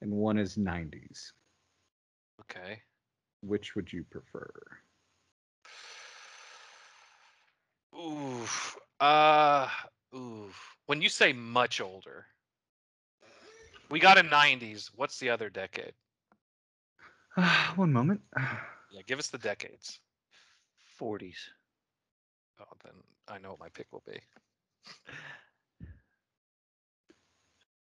[0.00, 1.32] and one is '90s.
[2.40, 2.80] Okay.
[3.42, 4.50] Which would you prefer?
[8.06, 8.76] Oof.
[9.00, 9.68] Uh.
[10.14, 10.76] Oof.
[10.86, 12.26] When you say much older,
[13.90, 14.90] we got a '90s.
[14.94, 15.92] What's the other decade?
[17.76, 18.20] one moment.
[18.92, 19.98] Yeah, give us the decades.
[20.98, 21.34] 40s.
[22.60, 22.94] Oh, then
[23.28, 24.18] I know what my pick will be.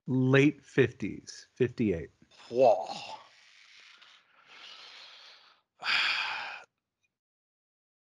[0.08, 2.08] Late '50s, '58.
[2.48, 2.86] Whoa.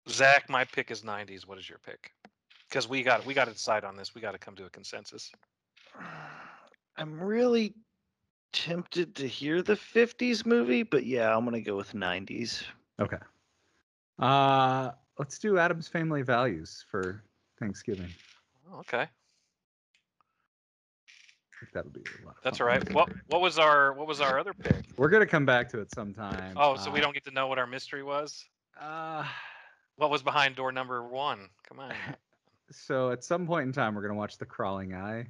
[0.09, 1.45] Zach, my pick is '90s.
[1.47, 2.11] What is your pick?
[2.67, 4.13] Because we got we got to decide on this.
[4.15, 5.31] We got to come to a consensus.
[6.97, 7.73] I'm really
[8.51, 12.63] tempted to hear the 50s movie, but yeah, I'm going to go with 90s.
[12.99, 13.17] Okay.
[14.17, 17.23] Uh, let's do Addams Family Values for
[17.59, 18.09] Thanksgiving.
[18.73, 19.07] Oh, okay, I
[21.59, 22.35] think that'll be a lot.
[22.37, 22.67] Of that's fun.
[22.67, 22.93] all right.
[22.93, 24.83] What what was our what was our other pick?
[24.97, 26.53] We're gonna come back to it sometime.
[26.57, 28.45] Oh, so we Uh, don't get to know what our mystery was.
[28.79, 29.25] Uh,
[29.99, 31.49] What was behind door number one?
[31.67, 31.93] Come on.
[32.71, 35.27] so at some point in time, we're gonna watch The Crawling Eye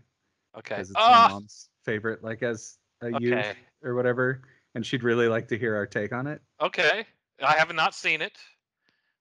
[0.55, 0.75] Okay.
[0.75, 4.43] because it's my Ah, mom's favorite, like as a youth or whatever,
[4.75, 6.39] and she'd really like to hear our take on it.
[6.61, 7.03] Okay.
[7.43, 8.37] I have not seen it.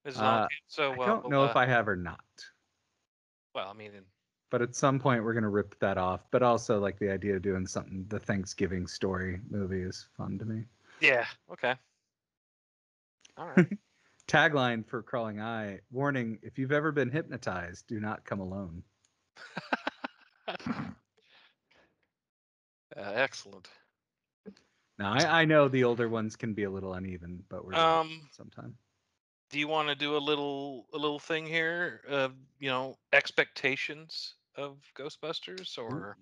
[0.04, 1.06] This is all Uh, so I well.
[1.06, 2.20] don't know if uh, I have or not,
[3.54, 3.92] Well, I mean,
[4.50, 6.30] but at some point we're gonna rip that off.
[6.30, 10.44] But also, like the idea of doing something, the Thanksgiving story movie is fun to
[10.44, 10.64] me.
[11.00, 11.24] yeah.
[11.50, 11.74] Okay.
[13.38, 13.66] All right.
[14.28, 18.82] Tagline for Crawling Eye: Warning: If you've ever been hypnotized, do not come alone.
[22.96, 23.68] Uh, excellent.
[24.98, 28.28] Now I, I know the older ones can be a little uneven, but we're Um,
[28.32, 28.74] sometime.
[29.50, 34.34] do you want to do a little a little thing here of you know expectations
[34.56, 36.16] of Ghostbusters or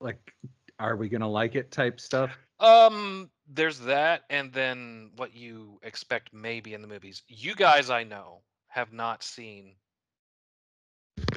[0.00, 0.34] Like,
[0.78, 1.70] are we gonna like it?
[1.70, 2.36] Type stuff.
[2.60, 7.22] um there's that and then what you expect maybe in the movies.
[7.28, 9.74] You guys I know have not seen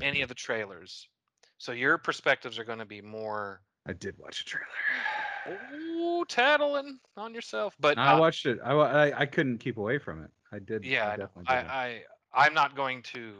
[0.01, 1.07] any of the trailers.
[1.57, 5.59] So your perspectives are going to be more I did watch a trailer.
[5.73, 8.59] ooh, tattling on yourself, but I uh, watched it.
[8.63, 10.29] I, I I couldn't keep away from it.
[10.51, 10.83] I did.
[10.83, 11.59] Yeah, I, definitely I.
[11.59, 12.01] I
[12.33, 13.33] I'm not going to.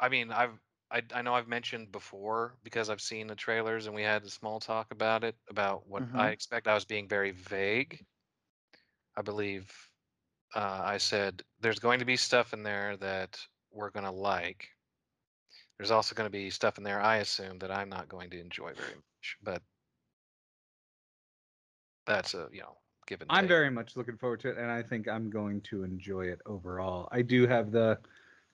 [0.00, 0.58] I mean, I've
[0.92, 4.30] I, I know I've mentioned before because I've seen the trailers and we had a
[4.30, 6.30] small talk about it about what I Mhm.
[6.30, 6.68] expect.
[6.68, 8.06] I was being very vague.
[9.16, 9.90] I believe
[10.54, 14.70] uh, I said there's going to be stuff in there that we're going to like.
[15.78, 18.40] There's also going to be stuff in there I assume that I'm not going to
[18.40, 19.62] enjoy very much, but
[22.06, 22.76] that's a you know
[23.06, 23.30] given.
[23.30, 26.40] I'm very much looking forward to it, and I think I'm going to enjoy it
[26.46, 27.08] overall.
[27.10, 27.98] I do have the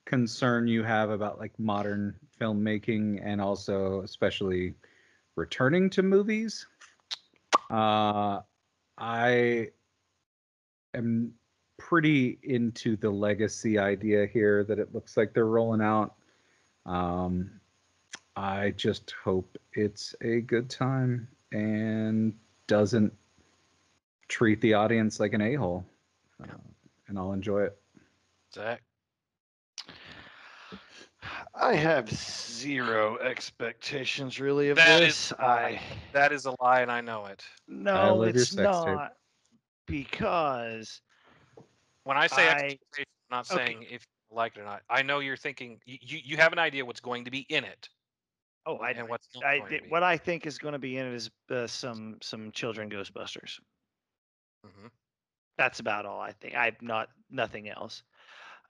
[0.09, 4.73] concern you have about like modern filmmaking and also especially
[5.35, 6.65] returning to movies.
[7.69, 8.39] Uh,
[8.97, 9.67] I
[10.95, 11.31] am
[11.77, 16.15] pretty into the legacy idea here that it looks like they're rolling out.
[16.87, 17.51] Um,
[18.35, 22.33] I just hope it's a good time and
[22.65, 23.13] doesn't
[24.27, 25.83] treat the audience like an a-hole
[26.43, 26.53] uh,
[27.07, 27.75] and i'll enjoy it
[28.53, 28.83] Zach.
[31.53, 35.31] I have zero expectations really of That is this.
[35.39, 35.61] a lie.
[35.61, 35.81] I
[36.13, 37.43] That is a lie, and I know it.
[37.67, 38.65] no, it's sex tape.
[38.95, 39.13] not
[39.85, 41.01] because
[42.03, 43.65] When I say I- expectations, not Okay.
[43.65, 44.83] saying if you like it or not.
[44.89, 47.63] I know you're thinking you, you, you have an idea what's going to be in
[47.63, 47.89] it
[48.65, 49.89] Oh, I, and what's not I going to be.
[49.89, 53.59] what I think is going to be in it is uh, some some children Ghostbusters.
[54.65, 54.89] Mhm.
[55.57, 56.55] That's about all I think.
[56.55, 58.03] I've not nothing else.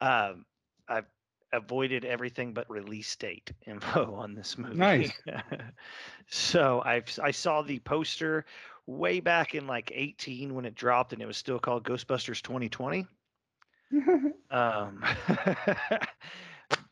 [0.01, 0.45] Um,
[0.87, 1.05] I've
[1.51, 4.77] avoided everything but release date info on this movie.
[4.77, 5.11] Nice.
[6.29, 8.45] so I've s- I saw the poster
[8.85, 13.07] way back in like 18 when it dropped, and it was still called Ghostbusters 2020.
[14.51, 15.03] Um,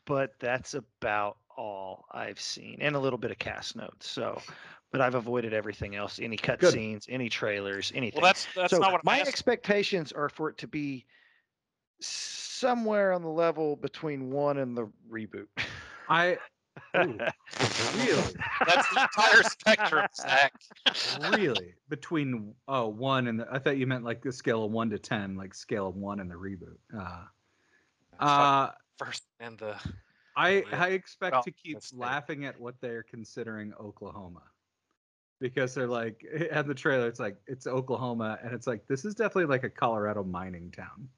[0.04, 4.08] but that's about all I've seen, and a little bit of cast notes.
[4.08, 4.40] So,
[4.92, 6.72] but I've avoided everything else: any cut Good.
[6.72, 8.22] scenes, any trailers, anything.
[8.22, 9.28] Well, that's that's so not what I'm my asking.
[9.28, 11.04] expectations are for it to be
[12.58, 15.46] somewhere on the level between one and the reboot.
[16.08, 16.38] I
[16.96, 17.18] ooh,
[17.96, 18.34] really,
[18.66, 20.52] That's the entire spectrum, Zach.
[21.36, 24.90] really between oh one and the, I thought you meant like the scale of one
[24.90, 26.78] to ten, like scale of one and the reboot.
[26.96, 27.24] Uh,
[28.20, 29.76] uh, First and the
[30.36, 34.42] I I expect Well, to keep laughing at what they're considering Oklahoma.
[35.40, 39.14] Because they're like and the trailer it's like it's Oklahoma and it's like this is
[39.14, 41.08] definitely like a Colorado mining town.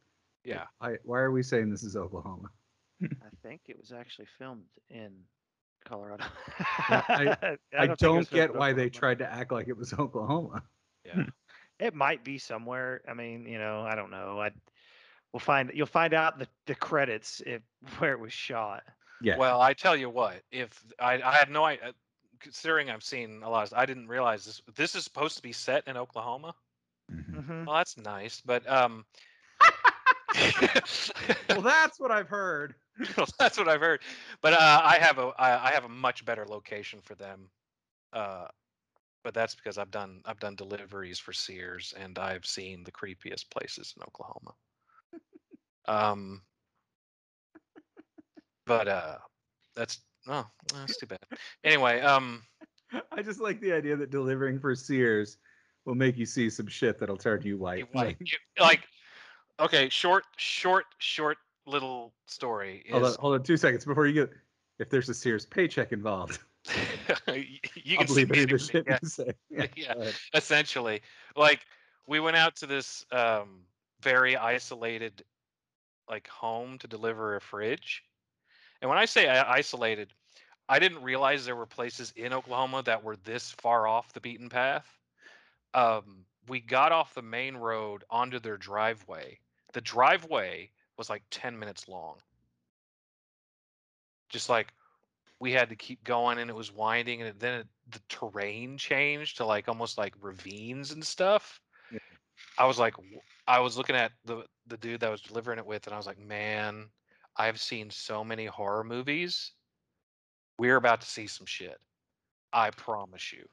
[0.44, 0.64] Yeah.
[0.80, 2.48] I, why are we saying this is Oklahoma?
[3.02, 3.06] I
[3.42, 5.12] think it was actually filmed in
[5.84, 6.24] Colorado.
[6.58, 9.76] I- I, think it was don't get in why they tried to act like it
[9.76, 10.62] was Oklahoma.
[11.04, 11.24] Yeah.
[11.78, 13.00] It might be somewhere.
[13.08, 14.40] I mean, you know, I don't know.
[14.40, 14.50] I
[15.32, 17.62] we'll find you'll find out the, the credits if
[17.98, 18.82] where it was shot.
[19.22, 19.36] Yeah.
[19.36, 21.92] Well, I tell you what, if I, I had no idea,
[22.38, 24.62] considering I've seen a lot, of, I didn't realize this.
[24.76, 26.54] This is supposed to be set in Oklahoma.
[27.12, 27.44] Mhm.
[27.44, 27.66] Mhm.
[27.66, 29.04] Well, that's nice, but um,
[31.50, 32.74] well, that's what I've heard.
[33.16, 34.00] well, that's what I've heard.
[34.42, 37.48] But uh, I have a I, I have a much better location for them.
[38.12, 38.46] Uh,
[39.22, 43.50] but that's because I've done I've done deliveries for Sears and I've seen the creepiest
[43.50, 44.54] places in Oklahoma.
[45.86, 46.42] Um,
[48.66, 49.16] but uh,
[49.74, 51.18] that's oh, that's too bad.
[51.64, 52.42] Anyway, um,
[53.12, 55.38] I just like the idea that delivering for Sears
[55.84, 57.88] will make you see some shit that'll turn you white.
[58.58, 58.86] like
[59.60, 64.30] okay, short, short, short little story hold on, hold on two seconds before you get.
[64.78, 66.38] If there's a Sears paycheck involved,
[67.28, 68.98] you can see believe any shit yeah.
[69.04, 69.32] say.
[69.76, 69.92] Yeah.
[69.92, 70.14] ahead.
[70.34, 71.00] essentially
[71.36, 71.60] like
[72.06, 73.60] we went out to this um
[74.02, 75.22] very isolated
[76.08, 78.02] like home to deliver a fridge
[78.82, 80.12] and when i say isolated
[80.68, 84.48] i didn't realize there were places in oklahoma that were this far off the beaten
[84.48, 84.86] path
[85.74, 89.38] um we got off the main road onto their driveway
[89.72, 92.16] the driveway was like 10 minutes long.
[94.28, 94.72] Just like
[95.40, 99.38] we had to keep going and it was winding and then it, the terrain changed
[99.38, 101.60] to like almost like ravines and stuff.
[101.90, 101.98] Yeah.
[102.58, 102.94] i was like
[103.48, 105.96] I was looking at the the dude that I was delivering it with and i
[105.96, 106.86] was like man
[107.36, 109.52] i've seen so many horror movies.
[110.58, 111.78] We're about to see some shit.
[112.52, 113.46] I promise you.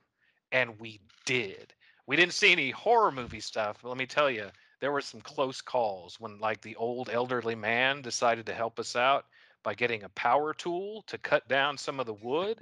[0.52, 1.74] And we did.
[2.06, 4.48] We didn't see any horror movie stuff but let me tell you
[4.80, 8.96] there were some close calls when like the old elderly man decided to help us
[8.96, 9.26] out
[9.64, 12.60] by getting a power tool to cut down some of the wood.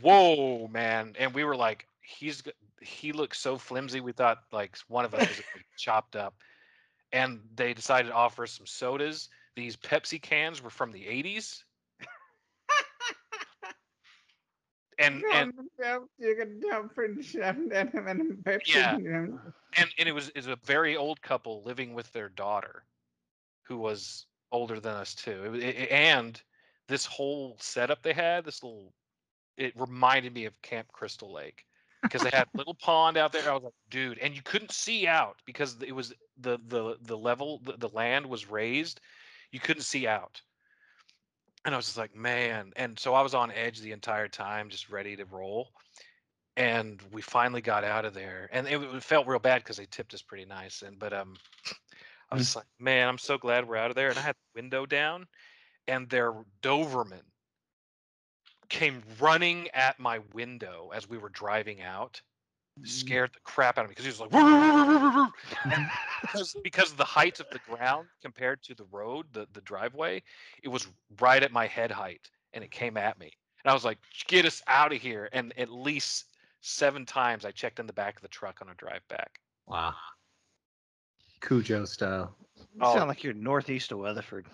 [0.00, 1.14] Whoa, man!
[1.18, 2.42] And we were like, he's
[2.80, 4.00] he looks so flimsy.
[4.00, 5.42] We thought like one of us was
[5.76, 6.34] chopped up.
[7.12, 9.28] And they decided to offer us some sodas.
[9.56, 11.64] These Pepsi cans were from the 80s.
[15.00, 15.52] And and
[18.66, 18.96] Yeah.
[19.76, 22.84] and and it was is a very old couple living with their daughter
[23.62, 25.54] who was older than us too.
[25.54, 26.40] It, it, and
[26.88, 28.92] this whole setup they had this little
[29.56, 31.64] it reminded me of camp crystal lake
[32.02, 33.48] because they had a little pond out there.
[33.48, 37.16] I was like dude and you couldn't see out because it was the the the
[37.16, 39.00] level the, the land was raised.
[39.50, 40.42] You couldn't see out
[41.64, 44.68] and i was just like man and so i was on edge the entire time
[44.68, 45.68] just ready to roll
[46.56, 49.86] and we finally got out of there and it, it felt real bad because they
[49.90, 51.34] tipped us pretty nice and but um
[52.30, 52.38] i Mm.
[52.38, 54.86] was like man i'm so glad we're out of there and i had the window
[54.86, 55.26] down
[55.86, 56.32] and their
[56.62, 57.22] doberman
[58.68, 62.22] came running at my window as we were driving out
[62.84, 65.10] scared the crap out of me because he was like "Woo, woo, woo, woo, woo,
[65.24, 65.32] woo."
[66.20, 70.22] Because because of the height of the ground compared to the road the, the driveway
[70.62, 70.88] it was
[71.20, 73.32] right at my head height and it came at me
[73.64, 76.26] and i was like get us out of here and at least
[76.60, 79.94] seven times i checked in the back of the truck on a drive back Wow.
[81.40, 82.36] Cujo style.
[82.74, 82.86] You Oh.
[82.86, 84.46] sound like you're northeast of Weatherford.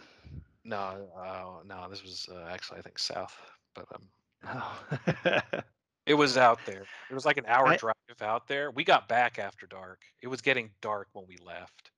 [0.65, 3.37] no uh, no this was uh, actually i think south
[3.75, 4.09] but um
[4.45, 4.85] Oh.
[6.07, 9.09] it was out there it was like an hour I- drive out there we got
[9.09, 11.91] back after dark it was getting dark when we left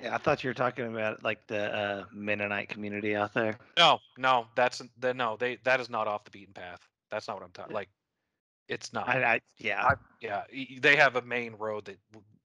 [0.00, 3.56] Yeah, I thought you were talking about like the uh, Mennonite community out there.
[3.78, 5.36] No, no, that's the no.
[5.38, 6.80] They that is not off the beaten path.
[7.10, 7.74] That's not what I'm talking.
[7.74, 7.90] Like,
[8.68, 9.08] it's not.
[9.08, 9.88] I, I yeah.
[10.20, 10.42] Yeah,
[10.80, 11.98] they have a main road that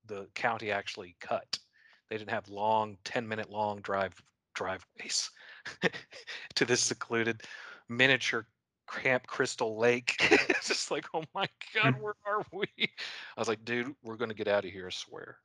[0.06, 1.58] the county actually cut.
[2.10, 4.14] They didn't have long, ten minute long drive
[4.54, 5.32] driveways
[6.56, 7.42] to this secluded
[7.88, 8.46] miniature
[8.92, 10.16] Camp Crystal Lake.
[10.50, 12.68] it's just like, oh my god, where are we?
[12.78, 14.88] I was like, dude, we're gonna get out of here.
[14.88, 15.38] I swear.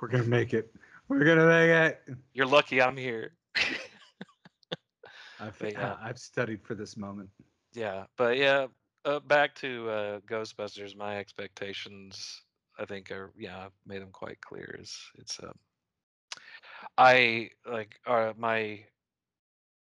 [0.00, 0.74] We're gonna make it.
[1.08, 2.16] We're gonna make it.
[2.34, 3.32] You're lucky I'm here.
[5.40, 5.92] I've But yeah.
[5.92, 7.28] uh, I've studied for this moment.
[7.72, 8.66] yeah, but yeah,
[9.04, 10.96] uh, back to uh, Ghostbusters.
[10.96, 12.42] My expectations,
[12.78, 14.76] I think, are yeah, I've made them quite clear.
[14.80, 15.54] Is it's um,
[16.98, 18.80] I like uh, my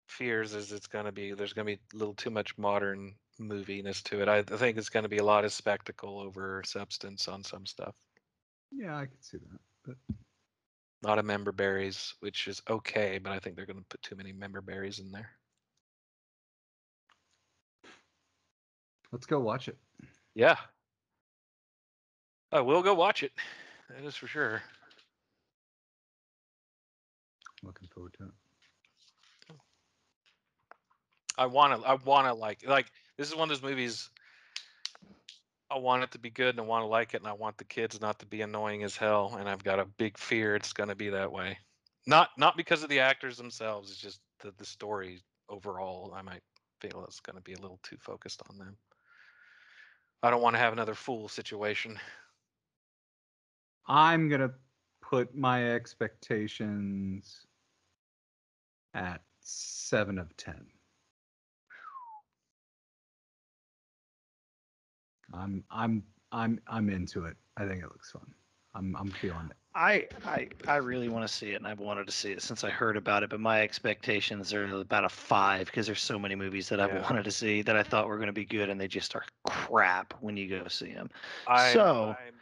[0.09, 4.21] fears is it's gonna be there's gonna be a little too much modern moviness to
[4.21, 4.27] it.
[4.27, 7.95] I, I think it's gonna be a lot of spectacle over substance on some stuff.
[8.71, 9.59] Yeah, I could see that.
[9.85, 9.95] But
[11.03, 14.15] A lot of member berries, which is okay, but I think they're gonna put too
[14.15, 15.31] many member berries in there.
[19.11, 19.77] let's go watch it.
[20.35, 20.57] Yeah.
[22.51, 23.31] I will go watch it.
[23.89, 24.61] That is for sure.
[27.63, 28.38] Looking forward to it.
[31.39, 31.87] I want to.
[31.87, 34.09] I want to like like this is one of those movies.
[35.71, 37.57] I want it to be good and I want to like it and I want
[37.57, 40.73] the kids not to be annoying as hell and I've got a big fear it's
[40.73, 41.57] going to be that way.
[42.05, 43.89] Not not because of the actors themselves.
[43.89, 46.13] It's just the the story overall.
[46.15, 46.43] I might
[46.81, 48.75] feel it's going to be a little too focused on them.
[50.21, 51.97] I don't want to have another fool situation.
[53.87, 54.51] I'm gonna
[55.01, 57.47] put my expectations
[58.93, 60.67] at seven of ten.
[65.33, 67.35] I'm I'm I'm I'm into it.
[67.57, 68.33] I think it looks fun.
[68.75, 69.55] I'm I'm feeling it.
[69.75, 72.63] I, I I really want to see it, and I've wanted to see it since
[72.63, 73.29] I heard about it.
[73.29, 77.03] But my expectations are about a five because there's so many movies that I've Yeah.
[77.03, 79.23] wanted to see that I thought were going to be good, and they just are
[79.47, 81.09] crap when you go see them.
[81.47, 82.33] I, So- I'm-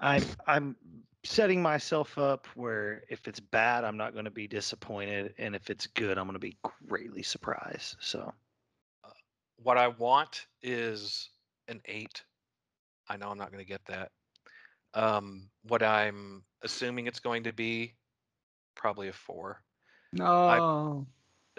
[0.00, 0.76] I'm I'm
[1.24, 5.70] setting myself up where if it's bad, I'm not going to be disappointed, and if
[5.70, 6.56] it's good, I'm going to be
[6.86, 7.96] greatly surprised.
[8.00, 8.32] So
[9.56, 11.30] what I want is
[11.68, 12.22] an eight.
[13.08, 14.10] I know I'm not going to get that.
[14.94, 17.94] Um, what I'm assuming it's going to be,
[18.76, 19.62] probably a four.
[20.12, 21.06] No.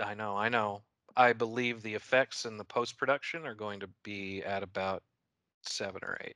[0.04, 0.82] I know, I know.
[1.18, 5.04] I believe the effects and the post production are going to be at about
[5.64, 6.36] seven or eight.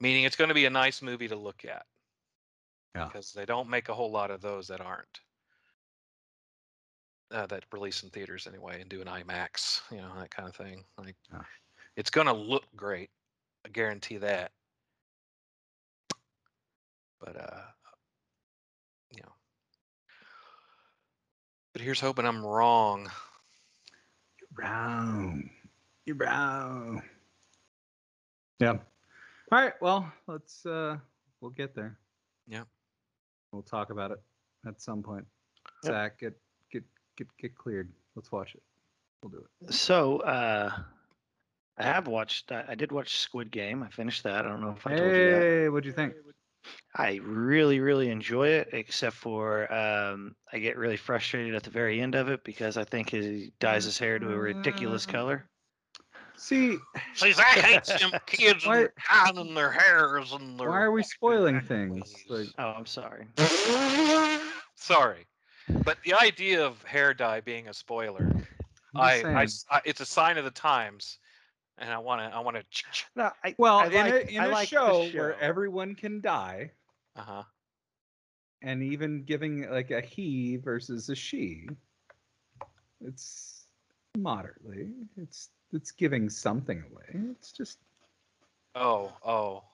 [0.00, 1.84] Meaning it's going to be a nice movie to look at.
[2.94, 3.06] Yeah.
[3.06, 5.20] Because they don't make a whole lot of those that aren't.
[7.32, 10.54] Uh, that release in theaters anyway and do an IMAX, you know, that kind of
[10.54, 10.84] thing.
[10.98, 11.40] Like Yeah.
[11.96, 13.08] it's going to look great.
[13.64, 14.52] I guarantee that.
[17.20, 17.60] But uh
[19.12, 19.32] you know.
[21.72, 23.08] But here's hoping I'm wrong.
[24.40, 25.50] You're wrong.
[26.04, 27.02] You're wrong.
[28.58, 28.72] Yeah.
[28.72, 28.78] All
[29.52, 29.74] right.
[29.80, 30.96] Well, let's uh
[31.40, 31.96] we'll get there.
[32.48, 32.64] Yeah.
[33.52, 34.20] We'll talk about it
[34.66, 35.24] at some point.
[35.84, 35.92] Yep.
[35.92, 36.36] Zach, get
[37.16, 37.88] get get get cleared.
[38.16, 38.62] Let's watch it.
[39.22, 39.72] We'll do it.
[39.74, 40.70] so uh,
[41.78, 42.50] I have watched.
[42.52, 43.82] I, I did watch Squid Game.
[43.82, 44.44] I finished that.
[44.44, 45.40] I don't know if I told you that.
[45.42, 46.14] Hey, what'd you think?
[46.94, 52.00] I really, really enjoy it, except for um, I get really frustrated at the very
[52.00, 55.44] end of it because I think he dyes his hair to a ridiculous color.
[56.36, 56.76] See,
[57.14, 60.68] See, I hate them kids Why- and their kind and their hairs and their.
[60.70, 62.12] why are we spoiling things?
[62.28, 63.26] Like, Oh, I'm sorry.
[64.74, 65.26] Sorry,
[65.68, 68.30] but the idea of hair dye being a spoiler,
[68.94, 69.36] I'm I, I saying.
[69.38, 71.18] s- I- it's a sign of the times,
[71.78, 72.64] and I want to, I want to.
[73.16, 75.94] No, I, well, I in like, a in I a like the show, where everyone
[75.94, 76.72] can die,
[77.16, 77.42] Uh huh.
[78.62, 81.68] and even giving like a he versus a she,
[83.04, 83.66] it's
[84.18, 84.90] moderately.
[85.16, 87.30] It's it's giving something away.
[87.32, 87.78] It's just
[88.74, 89.64] Oh, oh.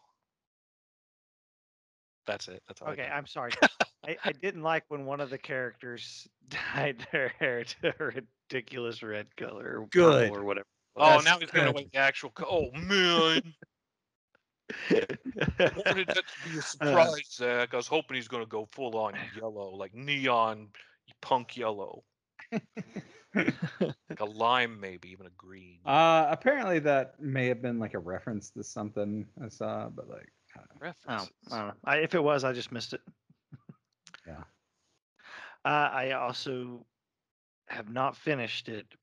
[2.26, 2.62] That's it.
[2.68, 2.88] That's all.
[2.88, 3.08] Okay.
[3.12, 3.52] I'm sorry.
[4.06, 6.28] I, I didn't like when one of the characters
[6.74, 10.30] dyed their hair to a ridiculous red color or Good.
[10.30, 10.66] or whatever.
[10.96, 11.76] Oh, That's now he's gonna good.
[11.76, 12.30] wait the actual.
[12.30, 13.54] Co- oh man,
[14.90, 17.72] I wanted that to be a surprise, Zach.
[17.72, 20.68] I was hoping he's gonna go full on yellow, like neon
[21.22, 22.02] punk yellow,
[23.32, 23.54] like
[24.20, 25.78] a lime, maybe even a green.
[25.86, 30.28] uh apparently that may have been like a reference to something I saw, but like
[30.56, 30.96] I don't.
[31.06, 31.74] Oh, I don't know.
[31.84, 33.00] I, if it was, I just missed it.
[35.68, 35.72] Yeah.
[35.72, 36.86] Uh, I also
[37.68, 38.94] have not finished it,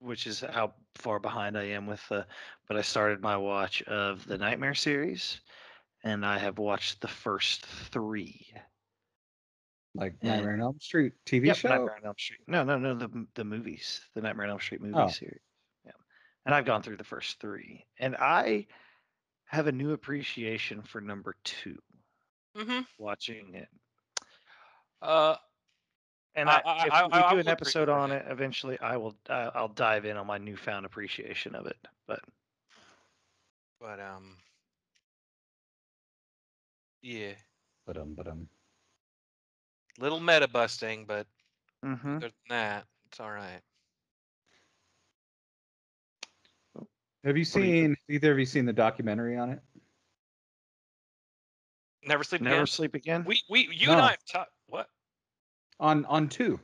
[0.00, 2.26] which is how far behind I am with the.
[2.68, 5.40] But I started my watch of the Nightmare series,
[6.04, 8.54] and I have watched the first three.
[9.94, 10.36] Like Yeah.
[10.36, 11.68] Nightmare on Elm Street TV Yep, show.
[11.68, 12.40] Nightmare on Elm Street.
[12.48, 15.08] No, no, no, the the movies, the Nightmare on Elm Street movie Oh.
[15.08, 15.42] series.
[15.84, 15.92] Yeah,
[16.46, 18.66] and I've gone through the first three, and I
[19.46, 21.78] have a new appreciation for number two.
[22.54, 23.70] hmm Watching it,
[25.00, 25.36] Uh,
[26.36, 28.78] and I- I, I- if I- we I do will an episode on it eventually,
[28.80, 29.16] I will.
[29.28, 31.76] I, I'll dive in on my newfound appreciation of it.
[32.06, 32.20] But
[33.80, 34.36] but um,
[37.02, 37.32] yeah,
[37.86, 38.48] But um, but um.
[39.98, 41.26] little meta busting, but
[41.84, 42.16] mm-hmm.
[42.16, 43.60] other than that, it's all right.
[47.24, 49.60] Have you do you seen either of you seen the documentary on it?
[52.06, 52.66] Never sleep never again.
[52.66, 53.24] sleep again.
[53.26, 54.52] We we you and I have talked.
[55.78, 55.86] What?
[55.86, 56.60] On on two.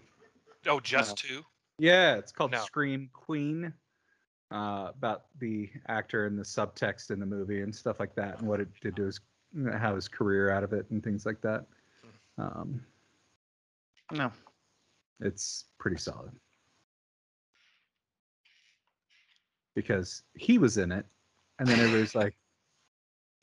[0.67, 1.15] Oh, just No.
[1.17, 1.43] two.
[1.79, 2.61] Yeah, it's called No.
[2.61, 3.73] Scream Queen.
[4.51, 8.47] Uh, about the actor and the subtext in the movie and stuff like that, and
[8.47, 9.19] what it did to his
[9.79, 11.65] how his career out of it and things like that.
[12.37, 12.85] Um,
[14.11, 14.31] no,
[15.21, 16.33] it's pretty solid
[19.75, 21.07] because he was in it,
[21.59, 22.35] and then everybody's like,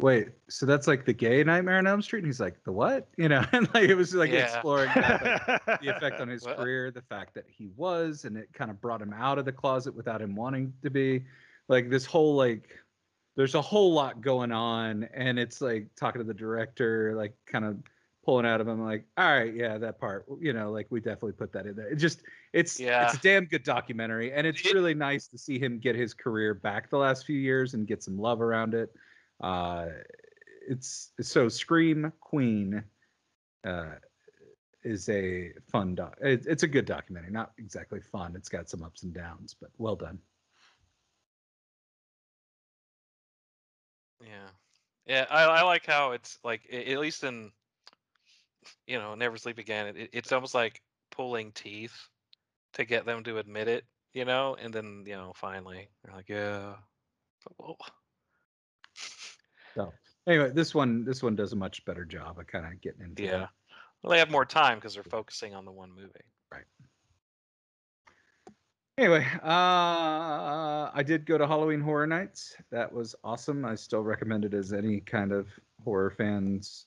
[0.01, 3.07] "Wait, so that's like the gay Nightmare on Elm Street?" And he's like, "The what?"
[3.17, 4.43] You know, and like it was like Yeah.
[4.43, 5.21] exploring that,
[5.67, 8.79] like, the effect on his career, the fact that he was, and it kind of
[8.81, 11.25] brought him out of the closet without him wanting to be.
[11.67, 12.69] Like this whole like,
[13.35, 17.65] there's a whole lot going on, and it's like talking to the director, like kind
[17.65, 17.77] of
[18.25, 21.31] pulling out of him, like, all right, yeah, that part, you know, like we definitely
[21.31, 21.87] put that in there.
[21.87, 22.21] It just,
[22.53, 23.05] it's, Yeah.
[23.05, 26.53] it's a damn good documentary, and it's really nice to see him get his career
[26.53, 28.93] back the last few years and get some love around it.
[29.41, 29.87] Uh,
[30.67, 32.83] it's so Scream Queen.
[33.65, 33.95] Uh,
[34.83, 36.17] is a fun doc.
[36.21, 37.31] It, it's a good documentary.
[37.31, 38.33] Not exactly fun.
[38.35, 40.19] It's got some ups and downs, but well done.
[44.21, 44.49] Yeah,
[45.05, 45.25] yeah.
[45.29, 47.51] I, I like how it's like at least in
[48.87, 49.87] you know Never Sleep Again.
[49.87, 51.95] It, it- it's almost like pulling teeth
[52.73, 53.85] to get them to admit it.
[54.13, 56.75] You know, and then you know finally they're like, yeah.
[60.27, 63.23] Anyway, this one this one does a much better job of kind of getting into
[63.23, 63.47] yeah.
[64.01, 66.09] Well, they have more time because they're focusing on the one movie.
[66.51, 66.63] Right.
[68.97, 72.55] Anyway, uh, I did go to Halloween Horror Nights.
[72.71, 73.65] That was awesome.
[73.65, 75.47] I still recommend it as any kind of
[75.83, 76.85] horror fan's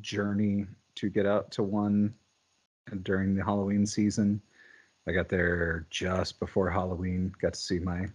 [0.00, 0.66] journey
[0.96, 2.14] to get out to one
[3.02, 4.40] during the Halloween season.
[5.06, 7.32] I got there just before Halloween.
[7.40, 8.06] Got to see my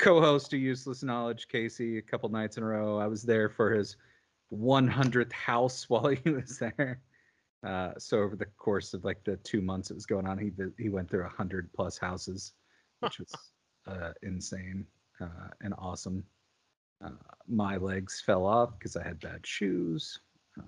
[0.00, 2.98] co-host of Useless Knowledge, Casey, a couple nights in a row.
[2.98, 3.96] I was there for his
[4.52, 7.00] 100th house while he was there.
[7.66, 10.50] Uh, so over the course of like the two months it was going on, he
[10.78, 12.54] he went through a hundred plus houses,
[13.00, 13.32] which was
[13.86, 14.86] uh, insane
[15.20, 16.24] uh, and awesome.
[17.04, 17.10] Uh,
[17.46, 20.20] my legs fell off because I had bad shoes.
[20.58, 20.62] Uh,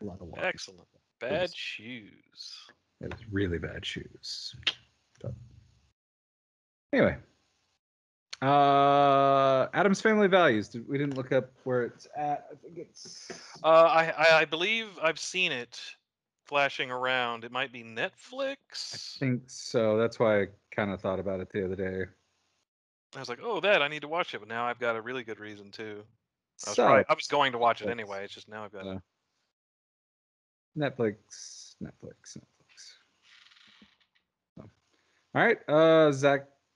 [0.00, 0.44] a lot of walking.
[0.44, 0.80] Excellent.
[0.80, 2.54] was- Bad shoes.
[3.00, 4.54] It was really bad shoes.
[5.22, 5.34] So,
[6.92, 7.16] anyway,
[8.42, 10.76] uh, Addams Family Values.
[10.88, 12.46] We didn't look up where it's at.
[12.52, 13.30] I think it's.
[13.64, 15.80] Uh, I, I I believe I've seen it
[16.44, 17.44] flashing around.
[17.44, 18.94] It might be Netflix.
[18.94, 19.96] I think so.
[19.98, 22.04] That's why I kind of thought about it the other day.
[23.14, 25.00] I was like, oh, that I need to watch it, but now I've got a
[25.00, 25.82] really good reason to.
[25.82, 28.24] I was, So, probably- I was going to watch it anyway.
[28.24, 28.86] It's just now I've got.
[28.86, 28.98] Uh,
[30.76, 32.92] Netflix, Netflix, Netflix.
[34.56, 34.70] So, all
[35.34, 36.12] right, uh,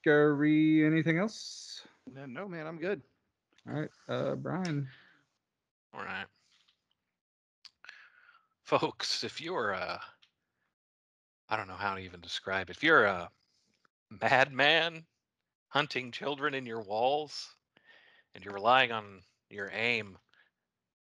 [0.01, 1.83] Zachary, anything else?
[2.13, 3.03] no, no, man, I'm good.
[3.69, 4.89] All right, uh, Brian.
[5.93, 6.27] All right.
[8.65, 10.01] Folks, if you're a,
[11.49, 12.77] I don't know how to even describe it.
[12.77, 13.31] If you're a
[14.23, 15.05] madman
[15.69, 17.55] hunting children in your walls
[18.35, 19.21] and you're relying on
[19.51, 20.17] your aim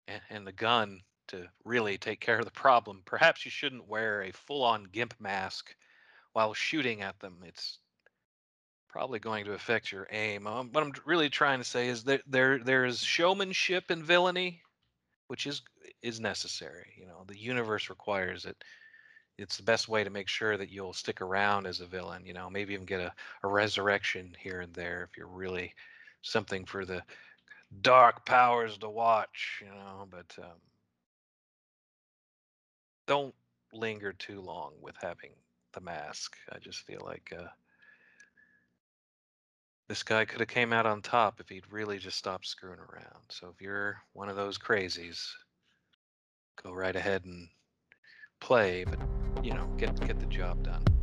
[0.07, 4.21] and, and the gun to really take care of the problem, perhaps you shouldn't wear
[4.21, 5.75] a full on GIMP mask
[6.33, 7.37] while shooting at them.
[7.43, 7.79] It's
[8.95, 10.47] probably going to affect your aim.
[10.47, 14.61] Um, what I'm really trying to say is that there there is showmanship and villainy,
[15.27, 15.63] which is
[16.01, 16.93] is necessary.
[16.97, 18.55] You know, the universe requires it.
[19.37, 22.25] It's the best way to make sure that you'll stick around as a villain.
[22.25, 23.11] You know, maybe even get a,
[23.43, 25.73] a resurrection here and there if you're really
[26.21, 27.03] something for the
[27.81, 29.61] dark powers to watch.
[29.61, 30.57] You know, but um,
[33.07, 33.35] don't
[33.73, 35.31] linger too long with having
[35.73, 36.37] the mask.
[36.49, 37.33] I just feel like.
[37.37, 37.49] Uh,
[39.87, 43.23] this guy could have came out on top if he'd really just stopped screwing around.
[43.29, 45.29] So if you're one of those crazies,
[46.63, 47.47] go right ahead and
[48.39, 48.99] play, but
[49.43, 50.94] you know, get get the job done.